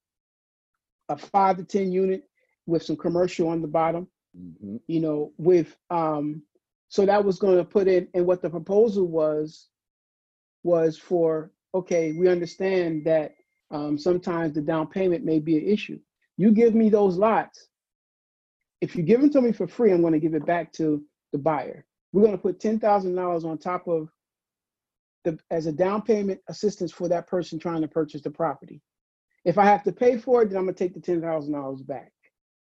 [1.10, 2.24] a five to 10 unit
[2.66, 4.08] with some commercial on the bottom,
[4.38, 4.78] mm-hmm.
[4.88, 6.42] you know, with, um,
[6.88, 9.68] so that was going to put in, and what the proposal was,
[10.64, 13.36] was for, okay, we understand that
[13.72, 16.00] um, sometimes the down payment may be an issue.
[16.38, 17.68] You give me those lots.
[18.82, 21.04] If you give them to me for free, I'm going to give it back to
[21.36, 21.86] the buyer.
[22.14, 24.10] We're going to put $10,000 on top of
[25.26, 28.82] the as a down payment assistance for that person trying to purchase the property.
[29.44, 32.14] If I have to pay for it, then I'm going to take the $10,000 back.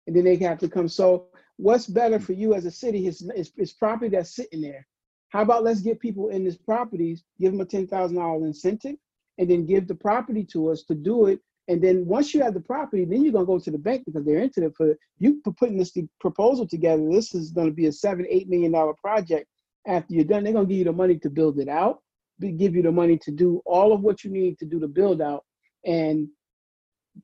[0.07, 0.89] And then they have to come.
[0.89, 4.85] So what's better for you as a city is, is, is property that's sitting there.
[5.29, 8.95] How about let's get people in these properties, give them a $10,000 incentive,
[9.37, 11.39] and then give the property to us to do it
[11.69, 14.25] and then once you have the property, then you're gonna go to the bank because
[14.25, 17.07] they're into it for you for putting this proposal together.
[17.11, 19.47] This is gonna be a seven, eight million dollar project.
[19.85, 22.01] after you're done, they're gonna give you the money to build it out,
[22.41, 25.21] give you the money to do all of what you need to do to build
[25.21, 25.45] out,
[25.85, 26.27] and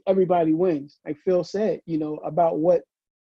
[0.05, 0.99] everybody wins.
[1.05, 2.83] Like Phil said, you know, about what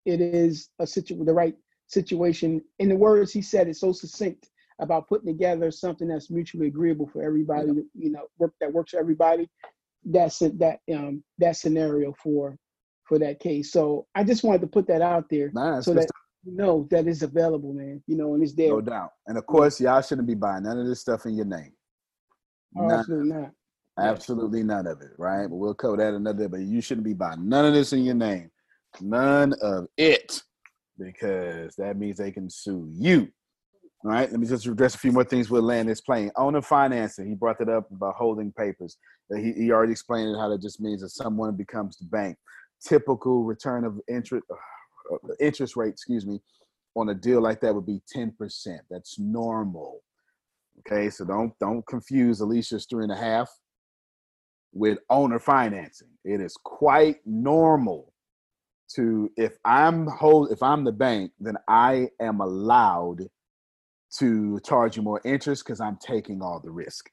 [0.06, 1.56] it is a situ the right
[1.88, 2.62] situation.
[2.78, 4.50] In the words he said, it's so succinct
[4.80, 7.70] about putting together something that's mutually agreeable for everybody.
[7.96, 9.50] You know, work that works for everybody.
[10.12, 10.40] That's.
[10.40, 12.58] That um that scenario for
[13.08, 13.72] for that case.
[13.72, 16.10] So I just wanted to put that out there it's so that
[16.46, 18.04] you know that is available, man.
[18.08, 18.70] You know, and it's there.
[18.70, 19.12] No doubt.
[19.28, 21.72] And of course, y'all shouldn't be buying none of this stuff in your name.
[22.78, 23.00] Oh, None.
[23.00, 23.52] absolutely not.
[24.00, 25.48] Absolutely none of it, right?
[25.48, 26.48] But we'll cover that another day.
[26.48, 28.52] But you shouldn't be buying none of this in your name.
[29.02, 30.42] None of it.
[31.00, 33.28] Because that means they can sue you.
[34.06, 34.30] All right.
[34.30, 36.32] Let me just address a few more things with land this plane.
[36.36, 37.28] Owner financing.
[37.28, 38.98] He brought that up about holding papers.
[39.34, 42.38] Uh, He, he already explained how that just means that someone becomes the bank.
[42.82, 46.40] Typical return of interest uh, interest rate, excuse me,
[46.96, 48.34] on a deal like that would be 10%.
[48.90, 50.02] That's normal.
[50.80, 53.50] Okay, so don't don't confuse Alicia's three and a half
[54.74, 56.10] with owner financing.
[56.24, 58.14] It is quite normal
[58.96, 63.28] to if I'm hold if I'm the bank, then I am allowed
[64.20, 67.10] to charge you more interest because I'm taking all the risk.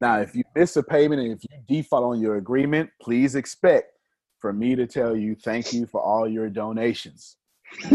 [0.00, 3.92] Now, if you miss a payment and if you default on your agreement, please expect
[4.38, 7.36] for me to tell you thank you for all your donations.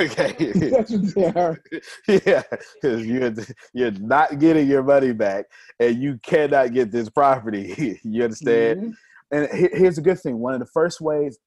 [0.00, 0.34] okay.
[0.38, 1.58] That's what they are.
[2.08, 2.42] yeah,
[2.74, 3.32] because you're
[3.72, 5.46] you're not getting your money back,
[5.78, 8.00] and you cannot get this property.
[8.04, 8.80] you understand?
[8.80, 8.94] Mhm.
[9.30, 11.38] And here's a good thing: one of the first ways.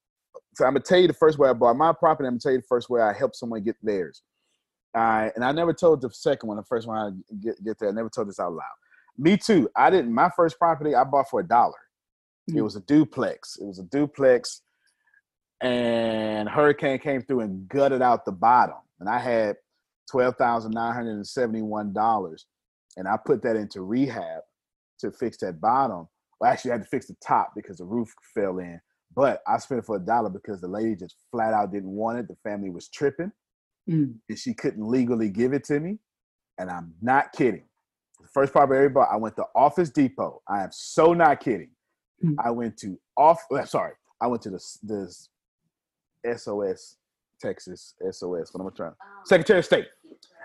[0.56, 2.28] So I'm gonna tell you the first way I bought my property.
[2.28, 4.22] I'm gonna tell you the first way I helped someone get theirs.
[4.96, 6.58] I and I never told the second one.
[6.58, 7.90] The first one I get get there.
[7.90, 8.64] I never told this out loud.
[9.18, 9.70] Me too.
[9.76, 10.14] I didn't.
[10.14, 11.78] My first property I bought for a dollar.
[12.48, 12.64] It Mm.
[12.64, 13.58] was a duplex.
[13.58, 14.62] It was a duplex,
[15.62, 18.78] and hurricane came through and gutted out the bottom.
[19.00, 19.58] And I had
[20.10, 22.46] twelve thousand nine hundred and seventy-one dollars,
[22.96, 24.44] and I put that into rehab
[25.00, 26.08] to fix that bottom.
[26.40, 28.80] Well, actually, I had to fix the top because the roof fell in.
[29.16, 32.20] But I spent it for a dollar because the lady just flat out didn't want
[32.20, 32.28] it.
[32.28, 33.32] The family was tripping,
[33.90, 34.20] Mm.
[34.30, 36.00] and she couldn't legally give it to me.
[36.60, 37.67] And I'm not kidding.
[38.22, 40.42] The first property I ever bought, I went to Office Depot.
[40.48, 41.70] I am so not kidding.
[42.24, 42.36] Mm.
[42.44, 43.40] I went to off.
[43.54, 46.98] uh, Sorry, I went to the the SOS
[47.40, 48.54] Texas SOS.
[48.54, 48.94] What am I trying?
[49.26, 49.86] Secretary of State.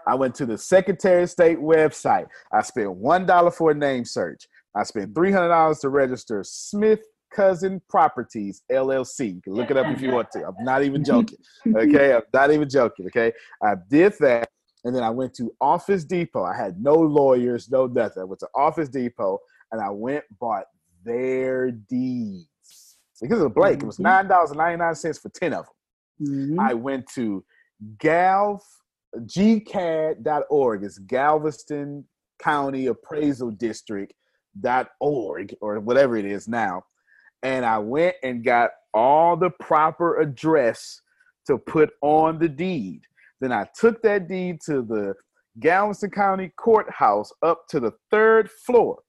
[0.06, 2.26] I went to the Secretary of State website.
[2.52, 4.46] I spent one dollar for a name search.
[4.74, 7.00] I spent three hundred dollars to register Smith
[7.32, 9.36] Cousin Properties LLC.
[9.36, 10.46] You can look it up if you want to.
[10.46, 11.38] I'm not even joking.
[11.66, 13.06] Okay, I'm not even joking.
[13.06, 14.50] Okay, I did that,
[14.84, 16.44] and then I went to Office Depot.
[16.44, 18.22] I had no lawyers, no nothing.
[18.22, 19.38] I went to Office Depot,
[19.70, 20.66] and I went bought
[21.04, 23.82] their deeds because it was blank.
[23.82, 24.04] It was Mhm.
[24.04, 26.28] nine dollars and ninety nine cents for ten of them.
[26.28, 26.58] Mhm.
[26.60, 27.44] I went to
[27.98, 28.60] Galv
[29.14, 30.84] gcad.org.
[30.84, 32.06] It's Galveston
[32.38, 36.84] County Appraisal District.org or whatever it is now.
[37.42, 41.00] And I went and got all the proper address
[41.46, 43.02] to put on the deed.
[43.42, 45.14] Then I took that deed to the
[45.58, 49.00] Galveston County Courthouse up to the third floor.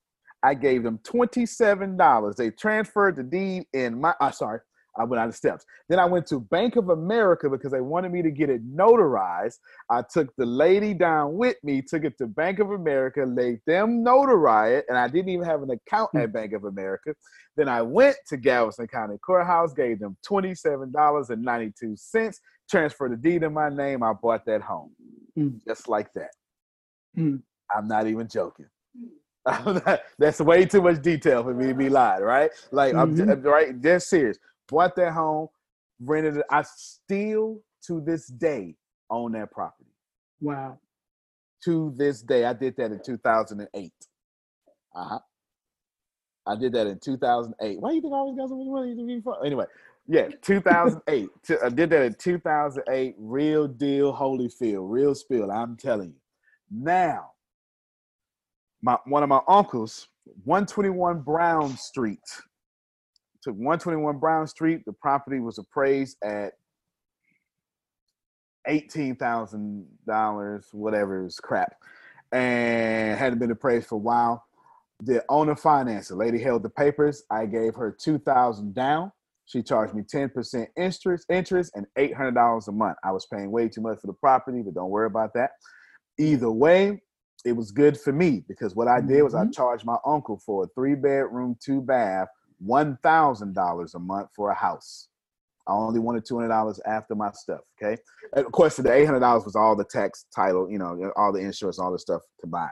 [0.42, 2.36] I gave them $27.
[2.36, 4.60] They transferred the deed in my, uh, sorry,
[4.98, 5.66] I went out the steps.
[5.90, 9.58] Then I went to Bank of America because they wanted me to get it notarized.
[9.90, 14.04] I took the lady down with me, took it to Bank of America, laid them
[14.04, 17.14] notarize it, and I didn't even have an account at Bank of America.
[17.58, 22.40] Then I went to Galveston County Courthouse, gave them $27.92,
[22.70, 24.04] transferred the deed in my name.
[24.04, 24.92] I bought that home.
[25.38, 25.60] Mm.
[25.68, 26.30] Just like that.
[27.18, 27.42] Mm.
[27.76, 28.68] I'm not even joking.
[29.46, 32.52] Not- that's way too much detail for me to be lied, right?
[32.72, 33.32] Like I'm Mhm.
[33.32, 34.38] I'm right, dead serious.
[34.70, 35.48] Bought that home,
[36.02, 36.46] rented it.
[36.50, 38.76] I still to this day
[39.10, 39.90] own that property.
[40.42, 40.80] Wow.
[41.66, 43.92] To this day, I did that in 2008.
[44.96, 45.20] Uh huh.
[46.46, 47.80] I did that in 2008.
[47.80, 49.36] Why do you think I always got so much money to be fun?
[49.46, 49.66] Anyway,
[50.08, 51.30] yeah, 2008.
[51.48, 53.16] T- I did that in 2008.
[53.18, 55.52] Real deal, Holyfield, real spill.
[55.52, 56.16] I'm telling you.
[56.70, 57.32] Now,
[58.82, 60.08] my one of my uncles,
[60.44, 62.20] 121 Brown Street.
[63.44, 64.84] Took 121 Brown Street.
[64.86, 66.54] The property was appraised at
[68.68, 71.76] eighteen thousand dollars, whatever is crap,
[72.32, 74.46] and hadn't been appraised for a while.
[75.02, 76.10] The owner financed.
[76.10, 77.24] The lady held the papers.
[77.30, 79.12] I gave her two thousand down.
[79.46, 82.98] She charged me ten percent interest, interest, and eight hundred dollars a month.
[83.04, 85.52] I was paying way too much for the property, but don't worry about that.
[86.18, 87.02] Either way,
[87.44, 89.52] it was good for me because what I did was I mm-hmm.
[89.52, 94.52] charged my uncle for a three bedroom, two bath, one thousand dollars a month for
[94.52, 95.10] a house.
[95.68, 97.62] I only wanted two hundred dollars after my stuff.
[97.82, 98.02] Okay,
[98.36, 101.32] and of course, the eight hundred dollars was all the tax, title, you know, all
[101.32, 102.70] the insurance, all the stuff to buy.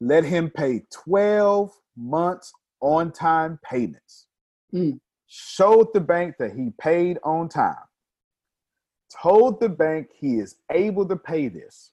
[0.00, 4.26] Let him pay twelve months on time payments.
[4.74, 4.98] Mm.
[5.26, 7.74] Showed the bank that he paid on time.
[9.22, 11.92] Told the bank he is able to pay this.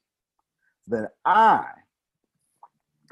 [0.88, 1.66] Then I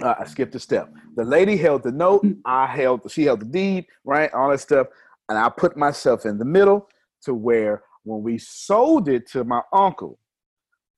[0.01, 0.93] uh, I skipped a step.
[1.15, 2.25] The lady held the note.
[2.45, 3.09] I held.
[3.11, 3.85] She held the deed.
[4.03, 4.87] Right, all that stuff,
[5.29, 6.87] and I put myself in the middle
[7.23, 10.19] to where when we sold it to my uncle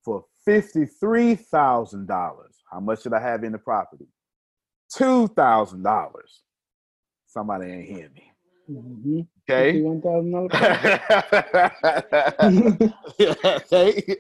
[0.04, 4.08] for fifty three thousand dollars, how much did I have in the property?
[4.94, 6.42] Two thousand dollars.
[7.28, 8.29] Somebody ain't hearing me.
[8.70, 9.22] Mm-hmm.
[9.50, 9.82] Okay.
[9.82, 10.52] One thousand dollars.
[13.46, 14.16] okay.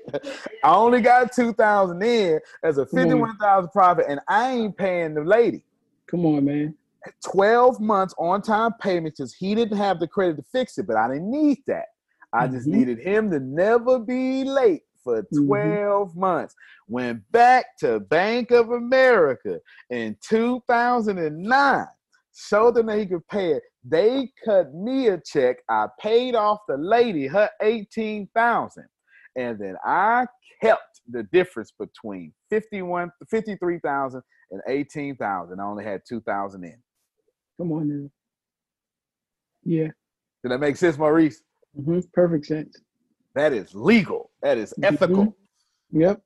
[0.64, 5.14] I only got two thousand in as a fifty-one thousand profit, and I ain't paying
[5.14, 5.64] the lady.
[6.10, 6.76] Come on, man.
[7.24, 10.98] Twelve months on time payments because he didn't have the credit to fix it, but
[10.98, 11.86] I didn't need that.
[12.34, 12.72] I just Mhm.
[12.72, 15.46] needed him to never be late for Mhm.
[15.48, 16.54] 12 months.
[16.88, 19.60] Went back to Bank of America
[19.90, 21.88] in 2009,
[22.40, 23.64] showed them that he could pay it.
[23.84, 25.57] They cut me a check.
[25.70, 28.86] I paid off the lady her 18,000.
[29.36, 30.26] And then I
[30.61, 34.22] kept the difference between 51, 53,000
[34.52, 35.60] and 18,000.
[35.60, 36.76] I only had 2,000 in.
[37.57, 38.10] Come on now.
[39.64, 39.88] Yeah.
[40.44, 41.41] Did that make sense, Maurice?
[41.78, 41.99] Mm-hmm.
[42.14, 42.78] Perfect sense.
[43.36, 44.32] That is legal.
[44.41, 45.26] That is ethical.
[45.26, 45.34] Mhm.
[45.91, 46.18] Yep.
[46.18, 46.24] It's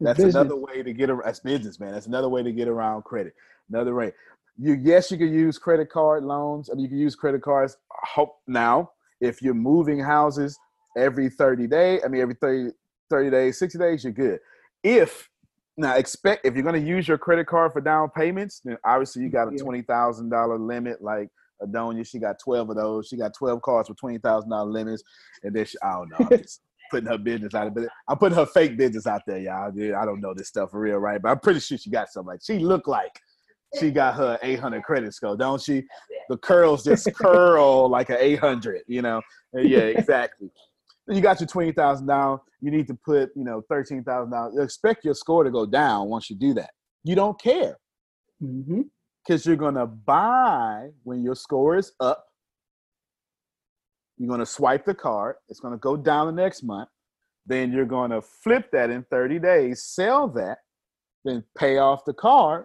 [0.00, 0.34] That's business.
[0.34, 1.22] another way to get around.
[1.24, 1.92] That's business, man.
[1.92, 3.34] That's another way to get around credit.
[3.70, 4.12] Another way.
[4.58, 6.70] You yes, you can use credit card loans.
[6.70, 7.76] I mean, you can use credit cards.
[7.90, 10.58] Hope now, if you're moving houses
[10.96, 12.70] every 30 days, I mean every 30,
[13.10, 14.40] 30 days, 60 days, you're good.
[14.82, 15.28] If
[15.76, 19.22] now expect if you're going to use your credit card for down payments, then obviously
[19.22, 21.02] you got a twenty thousand dollar limit.
[21.02, 21.28] Like
[21.62, 23.08] Adonia, she got twelve of those.
[23.08, 25.02] She got twelve cards with twenty thousand dollar limits,
[25.42, 26.28] and then she, I don't know.
[26.30, 29.68] I'm just putting her business out, but I'm putting her fake business out there, y'all.
[29.68, 31.20] I don't know this stuff for real, right?
[31.20, 33.20] But I'm pretty sure she got something like she looked like
[33.78, 35.84] she got her 800 credit score, don't she?
[36.28, 39.20] The curls just curl like an 800, you know?
[39.56, 40.50] Uh, yeah, exactly.
[41.08, 42.40] You got your 20,000 down.
[42.60, 44.52] You need to put, you know, 13,000 down.
[44.60, 46.70] Expect your score to go down once you do that.
[47.04, 47.76] You don't care
[48.42, 48.82] mm-hmm.
[49.24, 52.24] because you're going to buy when your score is up.
[54.18, 55.36] You're going to swipe the card.
[55.48, 56.88] It's going to go down the next month.
[57.44, 60.58] Then you're going to flip that in 30 days, sell that,
[61.24, 62.64] then pay off the card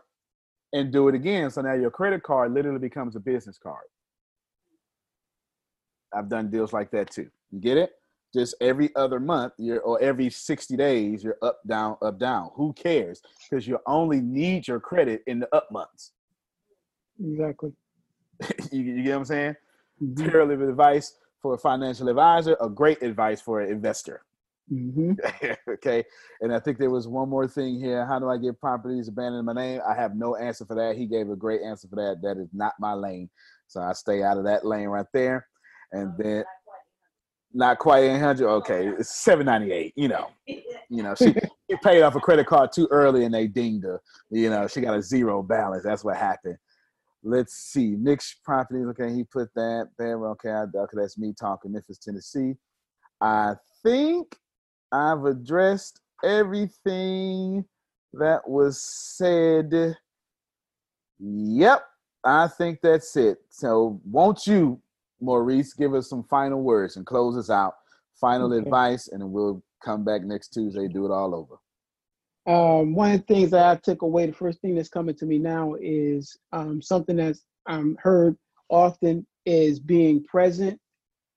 [0.74, 1.50] and do it again.
[1.50, 3.86] So now your credit card literally becomes a business card.
[6.14, 7.30] I've done deals like that too.
[7.52, 7.92] You get it?
[8.34, 12.52] Just every other month, you're or every 60 days, you're up, down, up, down.
[12.56, 13.22] Who cares?
[13.50, 16.14] Because you only need your credit in the up months.
[17.20, 17.74] Exactly.
[18.72, 19.56] you, you get what I'm saying?
[20.02, 20.32] Mhm.
[20.32, 24.22] Terrible advice for a financial advisor, a great advice for an investor.
[24.72, 25.14] Hmm
[25.70, 26.04] okay.
[26.40, 28.06] And I think there was one more thing here.
[28.06, 29.82] How do I get properties abandoned in my name?
[29.88, 30.96] I have no answer for that.
[30.96, 32.22] He gave a great answer for that.
[32.22, 33.30] That is not my lane.
[33.68, 35.46] So I stay out of that lane right there.
[35.92, 36.46] And then
[37.54, 38.48] not quite 800.
[38.48, 38.88] Okay.
[38.88, 40.30] It's 798, you know.
[40.94, 41.34] You know, she,
[41.70, 44.02] she paid off a credit card too early and they dinged her.
[44.30, 45.86] You know, she got a zero balance.
[45.86, 46.58] That's what happened.
[47.24, 47.96] Let's see.
[47.96, 48.88] Mixed properties.
[48.88, 50.22] Okay, he put that there.
[50.32, 51.72] Okay, I, okay, that's me talking.
[51.72, 52.56] Memphis, Tennessee.
[53.22, 53.54] I
[53.84, 54.36] think
[54.92, 57.66] I've addressed everything
[58.14, 59.96] that was said.
[61.20, 61.84] Yep,
[62.24, 63.40] I think that's it.
[63.50, 64.82] So, won't you,
[65.20, 67.76] Maurice, give us some final words and close us out?
[68.20, 68.64] Final Okay.
[68.64, 71.58] advice, and we'll come back next Tuesday, do it all over.
[72.48, 75.26] Um, one of the things that I took away, the first thing that's coming to
[75.26, 78.36] me now is um, something that's um, heard
[78.70, 80.80] often is being present,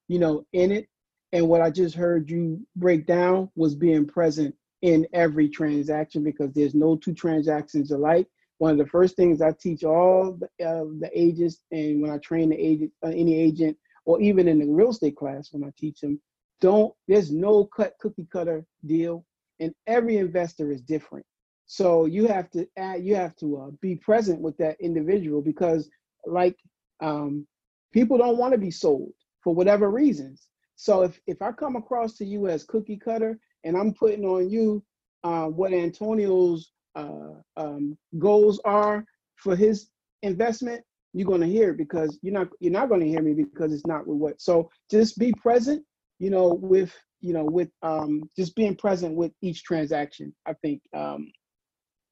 [0.09, 0.89] you know, in it.
[1.35, 6.53] And what I just heard you break down was being present in every transaction because
[6.55, 8.29] there's no two transactions alike.
[8.59, 12.19] One of the first things I teach all the, uh, the agents, and when I
[12.19, 15.73] train the agent, uh, any agent, or even in the real estate class when I
[15.77, 16.21] teach them,
[16.61, 16.95] don't.
[17.09, 19.27] There's no cut cookie cutter deal
[19.61, 21.27] and every investor is different.
[21.67, 25.91] So you have to add, you have to uh, be present with that individual because,
[26.27, 26.57] like,
[27.01, 27.47] um,
[27.93, 29.13] people don't want to be sold
[29.43, 30.47] for whatever reasons.
[30.77, 34.51] So if if I come across to you as cookie cutter and I'm putting on
[34.51, 34.85] you
[35.23, 39.05] uh, what Antonio's uh, um, goals are
[39.37, 39.89] for his
[40.23, 40.83] investment,
[41.13, 43.87] you're going to hear because you're not you're not going to hear me because it's
[43.87, 44.41] not with what.
[44.41, 45.85] So just be present,
[46.19, 50.35] you know, with you know, with um, just being present with each transaction.
[50.47, 51.33] I think um,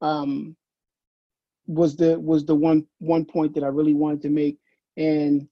[0.01, 0.56] um,
[1.66, 4.59] was the was the one one point that I really wanted to make,
[4.97, 5.47] and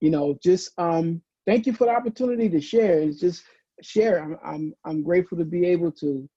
[0.00, 2.98] you know, just um, thank you for the opportunity to share.
[2.98, 3.44] It's just
[3.82, 4.22] share.
[4.22, 6.28] I'm I'm I'm grateful to be able to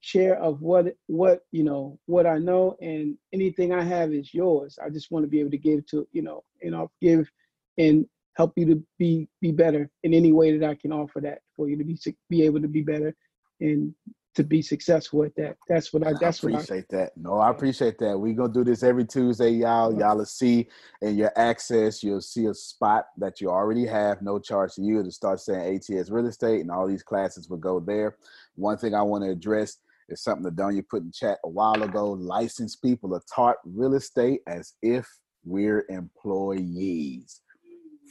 [0.00, 4.78] share of what what you know what I know and anything I have is yours.
[4.82, 7.30] I just want to be able to give to you know and I'll give
[7.78, 8.06] and
[8.36, 11.68] help you to be be better in any way that I can offer that for
[11.68, 13.14] you to be be able to be better
[13.60, 13.94] and
[14.34, 15.56] to be successful at that.
[15.68, 16.12] That's what I.
[16.12, 17.16] That's I appreciate what I, that.
[17.16, 18.18] No, I appreciate that.
[18.18, 19.98] We're gonna do this every Tuesday, y'all.
[19.98, 20.68] Y'all will see
[21.02, 22.02] in your access.
[22.02, 25.76] You'll see a spot that you already have, no charge to you, to start saying
[25.76, 28.16] ATS real estate, and all these classes will go there.
[28.54, 29.78] One thing I want to address
[30.08, 32.12] is something that Donya put in chat a while ago.
[32.12, 35.08] Licensed people are taught real estate as if
[35.44, 37.40] we're employees.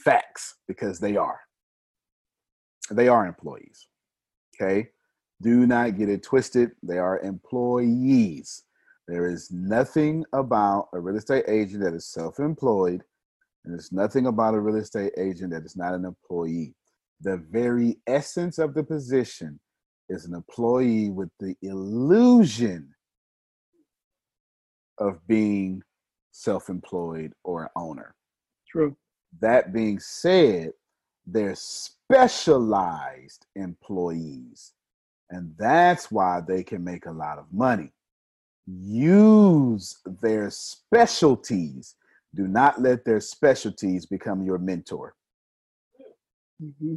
[0.04, 1.40] Facts, because they are.
[2.90, 3.88] They are employees.
[4.54, 4.90] Okay
[5.42, 6.72] do not get it twisted.
[6.82, 8.64] They are employees.
[9.08, 13.02] There is nothing about a real estate agent that is self employed,
[13.64, 16.74] and there's nothing about a real estate agent that is not an employee.
[17.22, 19.58] The very essence of the position
[20.08, 22.94] is an employee with the illusion
[24.98, 25.82] of being
[26.32, 28.14] self employed or an owner.
[28.68, 28.96] True.
[29.40, 30.72] That being said,
[31.26, 34.72] they're specialized employees
[35.30, 37.92] and that's why they can make a lot of money.
[38.66, 41.94] Use their specialties.
[42.34, 45.14] Do not let their specialties become your mentor.
[46.62, 46.96] Mm-hmm.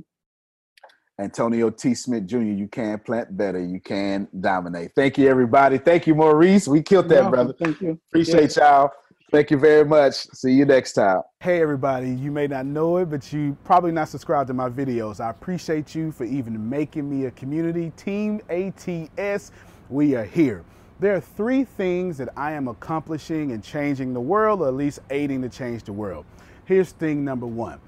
[1.20, 1.94] Antonio T.
[1.94, 3.64] Smith Jr., you can plant better.
[3.64, 4.92] You can dominate.
[4.96, 5.78] Thank you, everybody.
[5.78, 6.68] Thank you, Maurice.
[6.68, 7.54] We killed that, brother.
[7.54, 8.00] Thank you.
[8.10, 8.92] Appreciate y'all.
[9.34, 10.14] Thank you very much.
[10.14, 11.24] See you next time.
[11.40, 12.12] Hey, everybody.
[12.12, 15.20] You may not know it, but you probably not subscribed to my videos.
[15.20, 17.92] I appreciate you for even making me a community.
[17.98, 19.52] Team ATS,
[19.90, 20.64] we are here.
[21.00, 25.00] There are three things that I am accomplishing and changing the world, or at least
[25.10, 26.26] aiding to change the world.
[26.66, 27.80] Here's thing number one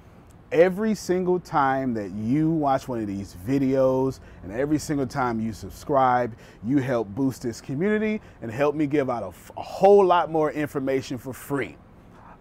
[0.51, 5.51] every single time that you watch one of these videos and every single time you
[5.53, 10.31] subscribe, you help boost this community and help me give out a, a, whole lot
[10.31, 11.75] more information for free.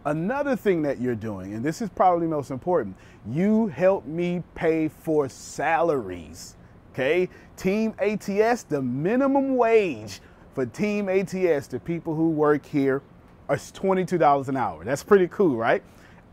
[0.06, 2.94] Another thing that you're doing, and this is probably most important,
[3.26, 6.56] you help me pay for salaries.
[6.92, 7.28] Okay?
[7.56, 10.20] Team ATS, the minimum wage
[10.54, 13.02] for Team ATS, the people who work here,
[13.50, 14.84] is $22 an hour.
[14.84, 15.82] That's pretty cool, right?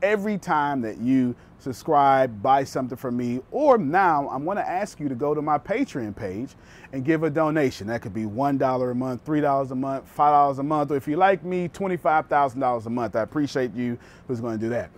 [0.02, 4.99] Every time that you subscribe, buy something from me, or now I'm going to ask
[4.99, 6.56] you to go to my Patreon page
[6.91, 7.88] and give a donation.
[7.88, 11.18] That could be $1 a month, $3 a month, $5 a month, or if you
[11.18, 13.15] like me, $25,000 a month.
[13.15, 13.98] I appreciate you
[14.28, 14.90] who's going to do that.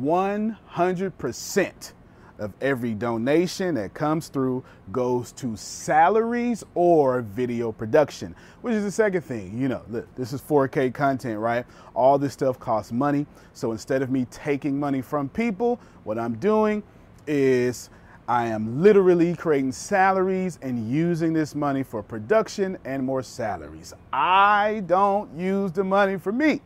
[0.00, 1.92] 100%
[2.38, 8.90] of every donation that comes through goes to salaries or video production, which is the
[8.90, 9.58] second thing.
[9.58, 11.64] You know, look, this is 4K content, right?
[11.94, 13.26] All this stuff costs money.
[13.52, 16.82] So instead of me taking money from people, what I'm doing
[17.26, 17.90] is
[18.28, 23.94] I am literally creating salaries and using this money for production and more salaries.
[24.12, 26.60] I don't use the money for me.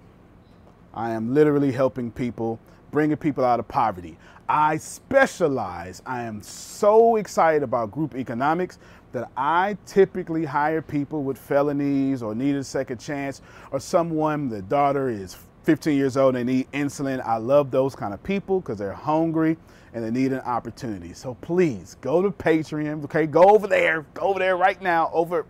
[0.94, 2.58] I am literally helping people,
[2.90, 4.16] bringing people out of poverty.
[4.48, 6.02] I specialize.
[6.04, 8.78] I am so excited about group economics
[9.12, 14.62] that I typically hire people with felonies or need a second chance or someone, the
[14.62, 17.24] daughter is 15 years old and need insulin.
[17.24, 19.56] I love those kind of people because they're hungry
[19.94, 21.12] and they need an opportunity.
[21.12, 23.04] So please go to Patreon.
[23.04, 24.02] Okay, go over there.
[24.14, 25.10] Go over there right now.
[25.12, 25.46] Over.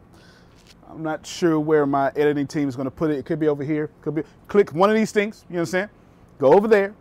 [0.91, 3.19] I'm not sure where my editing team is going to put it.
[3.19, 3.91] It could be over here.
[4.03, 4.23] Could be.
[4.49, 5.45] Click one of these things.
[5.49, 5.89] You understand?
[6.39, 6.95] Go over there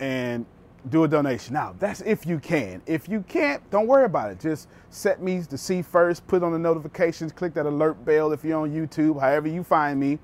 [0.00, 0.46] and
[0.90, 1.54] do a donation.
[1.54, 2.82] Now, that's if you can.
[2.86, 4.40] If you can't, don't worry about it.
[4.40, 8.44] Just set me to see first, put on the notifications, click that alert bell if
[8.44, 10.18] you're on YouTube, however you find me,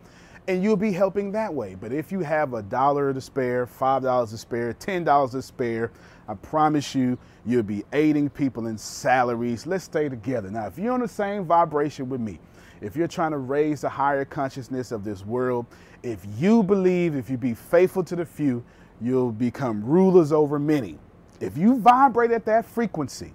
[0.47, 1.75] and you'll be helping that way.
[1.75, 5.91] But if you have a dollar to spare, $5 to spare, $10 to spare,
[6.29, 9.67] I promise you, you'll be aiding people in salaries.
[9.67, 10.51] Let's stay together.
[10.51, 12.39] Now, if you're on the same vibration with me,
[12.81, 15.67] if you're trying to raise the higher consciousness of this world,
[16.03, 18.63] if you believe, if you be faithful to the few,
[19.01, 20.99] you'll become rulers over many.
[21.41, 23.33] If you vibrate at that frequency,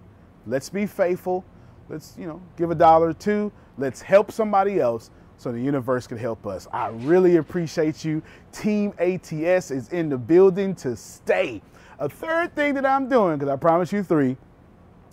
[0.48, 1.44] let's be faithful.
[1.90, 3.52] Let's, you know, give a dollar or two.
[3.78, 6.68] Let's help somebody else so the universe can help us.
[6.72, 8.22] I really appreciate you.
[8.52, 11.62] Team ATS is in the building to stay.
[11.98, 14.38] A third thing that I'm doing, because I promise you three,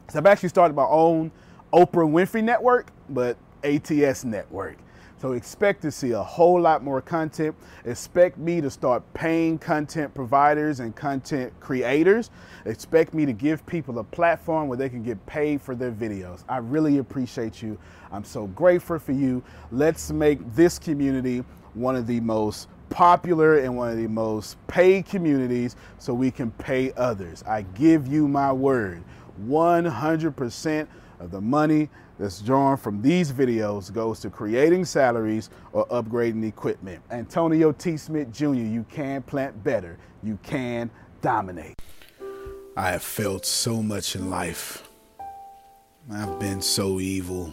[0.08, 1.30] is I've actually started my own
[1.72, 4.76] Oprah Winfrey network, but ATS network.
[5.18, 7.56] So expect to see a whole lot more content.
[7.86, 12.30] Expect me to start paying content providers and content creators.
[12.66, 16.44] Expect me to give people a platform where they can get paid for their videos.
[16.48, 17.78] I really appreciate you.
[18.12, 19.42] I'm so grateful for you.
[19.72, 25.06] Let's make this community one of the most popular and one of the most paid
[25.06, 27.42] communities so we can pay others.
[27.46, 29.02] I give you my word
[29.46, 30.86] 100%
[31.20, 31.88] of the money
[32.18, 37.02] that's drawn from these videos goes to creating salaries or upgrading equipment.
[37.10, 37.96] Antonio T.
[37.96, 40.90] Smith Jr., you can plant better, you can
[41.20, 41.80] dominate.
[42.76, 44.88] I have felt so much in life.
[46.10, 47.52] I've been so evil.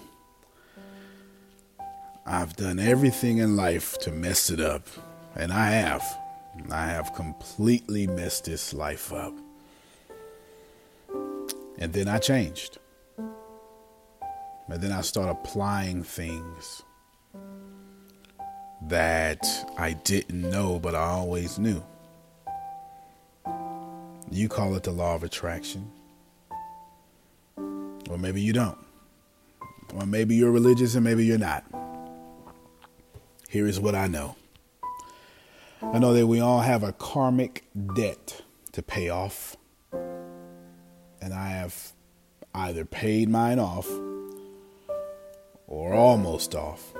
[2.25, 4.87] I've done everything in life to mess it up.
[5.35, 6.03] And I have.
[6.69, 9.33] I have completely messed this life up.
[11.79, 12.77] And then I changed.
[14.67, 16.83] And then I start applying things
[18.87, 19.45] that
[19.77, 21.83] I didn't know, but I always knew.
[24.31, 25.91] You call it the law of attraction.
[27.57, 28.77] Or maybe you don't.
[29.93, 31.63] Or maybe you're religious and maybe you're not.
[33.49, 34.35] Here is what I know
[35.91, 38.41] I know that we all have a karmic debt
[38.71, 39.57] to pay off.
[39.91, 41.91] And I have
[42.55, 43.87] either paid mine off
[45.67, 46.93] or almost off.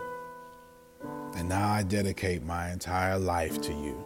[1.35, 4.03] And now I dedicate my entire life to you.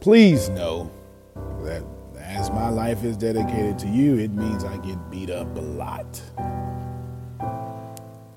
[0.00, 0.90] Please know
[1.62, 1.82] that
[2.18, 6.22] as my life is dedicated to you, it means I get beat up a lot.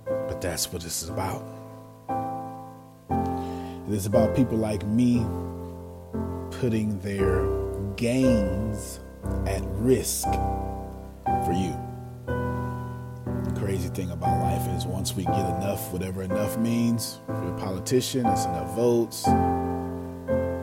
[0.06, 1.44] But that's what this is about.
[3.88, 5.26] It is about people like me
[6.52, 7.46] putting their
[7.96, 9.00] gains
[9.46, 10.28] at risk
[11.24, 11.87] for you.
[13.78, 18.26] Crazy thing about life is once we get enough, whatever enough means, for a politician,
[18.26, 19.18] it's enough votes.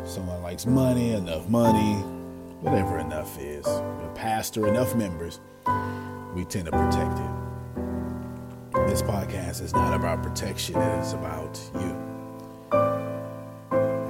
[0.02, 1.94] Someone likes money, enough money,
[2.60, 3.64] whatever enough is.
[3.68, 5.38] A pastor, enough members,
[6.34, 8.88] we tend to protect it.
[8.88, 11.96] This podcast is not about protection, it is about you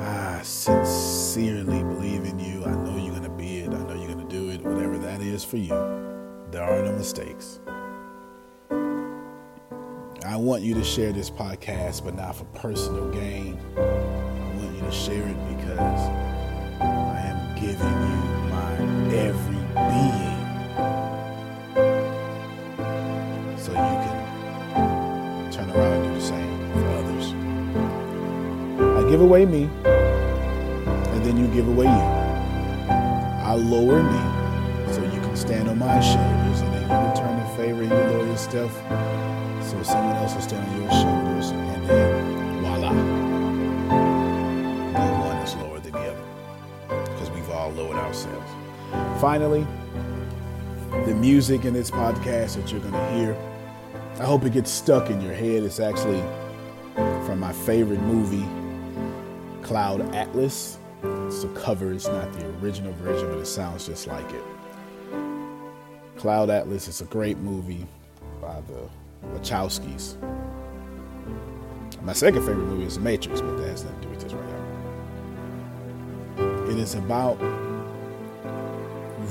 [0.01, 2.65] I sincerely believe in you.
[2.65, 3.69] I know you're going to be it.
[3.69, 4.63] I know you're going to do it.
[4.63, 5.75] Whatever that is for you,
[6.51, 7.61] there are no mistakes.
[10.25, 13.59] I want you to share this podcast, but not for personal gain.
[13.77, 13.81] I
[14.57, 16.01] want you to share it because
[16.81, 18.73] I am giving you my
[19.15, 20.41] every being
[23.59, 27.27] so you can turn around and do the same for others.
[29.07, 32.03] I give away me and then you give away you.
[32.91, 34.21] I lower me
[34.91, 37.91] so you can stand on my shoulders, and then you can turn the favor and
[37.91, 38.73] you lower yourself
[39.85, 42.91] so someone else will stand on your shoulders, and then voila.
[44.93, 46.25] No one is lower than the other
[47.13, 48.51] because we've all lowered ourselves.
[49.21, 49.67] Finally,
[51.07, 53.37] the music in this podcast that you're going to hear,
[54.21, 55.63] I hope it gets stuck in your head.
[55.65, 56.23] It's actually
[57.27, 58.47] from my favorite movie,
[59.63, 60.79] Cloud Atlas.
[61.27, 64.45] It's the cover, it's not the original version, but it sounds just like it.
[66.17, 67.87] Cloud Atlas is a great movie
[68.41, 68.89] by the
[69.33, 70.17] Wachowskis.
[72.03, 74.33] My second favorite movie is The Matrix, but that has nothing to do with this
[74.33, 74.49] right
[76.37, 76.71] now.
[76.71, 77.39] It is about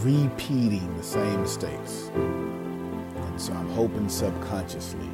[0.03, 2.09] repeating the same mistakes.
[2.15, 5.09] And so I'm hoping subconsciously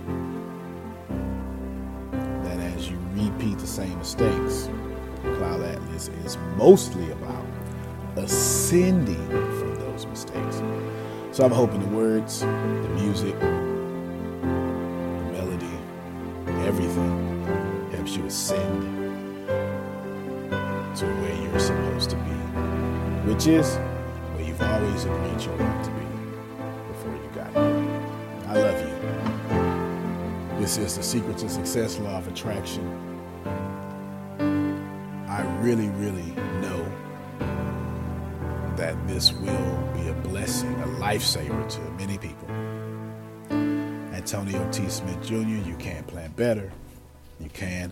[2.11, 4.69] that as you repeat the same mistakes,
[5.22, 7.45] Cloud Atlas is mostly about
[8.15, 10.61] ascending from those mistakes.
[11.31, 13.35] So I'm hoping the words, the music,
[18.30, 18.84] ascend
[20.95, 22.38] to where you're supposed to be,
[23.27, 23.77] which is
[24.35, 26.06] where you've always agreed you want to be
[26.89, 27.89] before you got here.
[28.45, 30.61] I love you.
[30.61, 32.85] This is the Secret to Success Law of Attraction
[35.27, 36.31] I really, really
[36.61, 36.85] know
[38.76, 42.47] that this will be a blessing, a lifesaver to many people.
[44.14, 44.88] Antonio T.
[44.88, 46.72] Smith Jr., you can plan better.
[47.39, 47.91] You can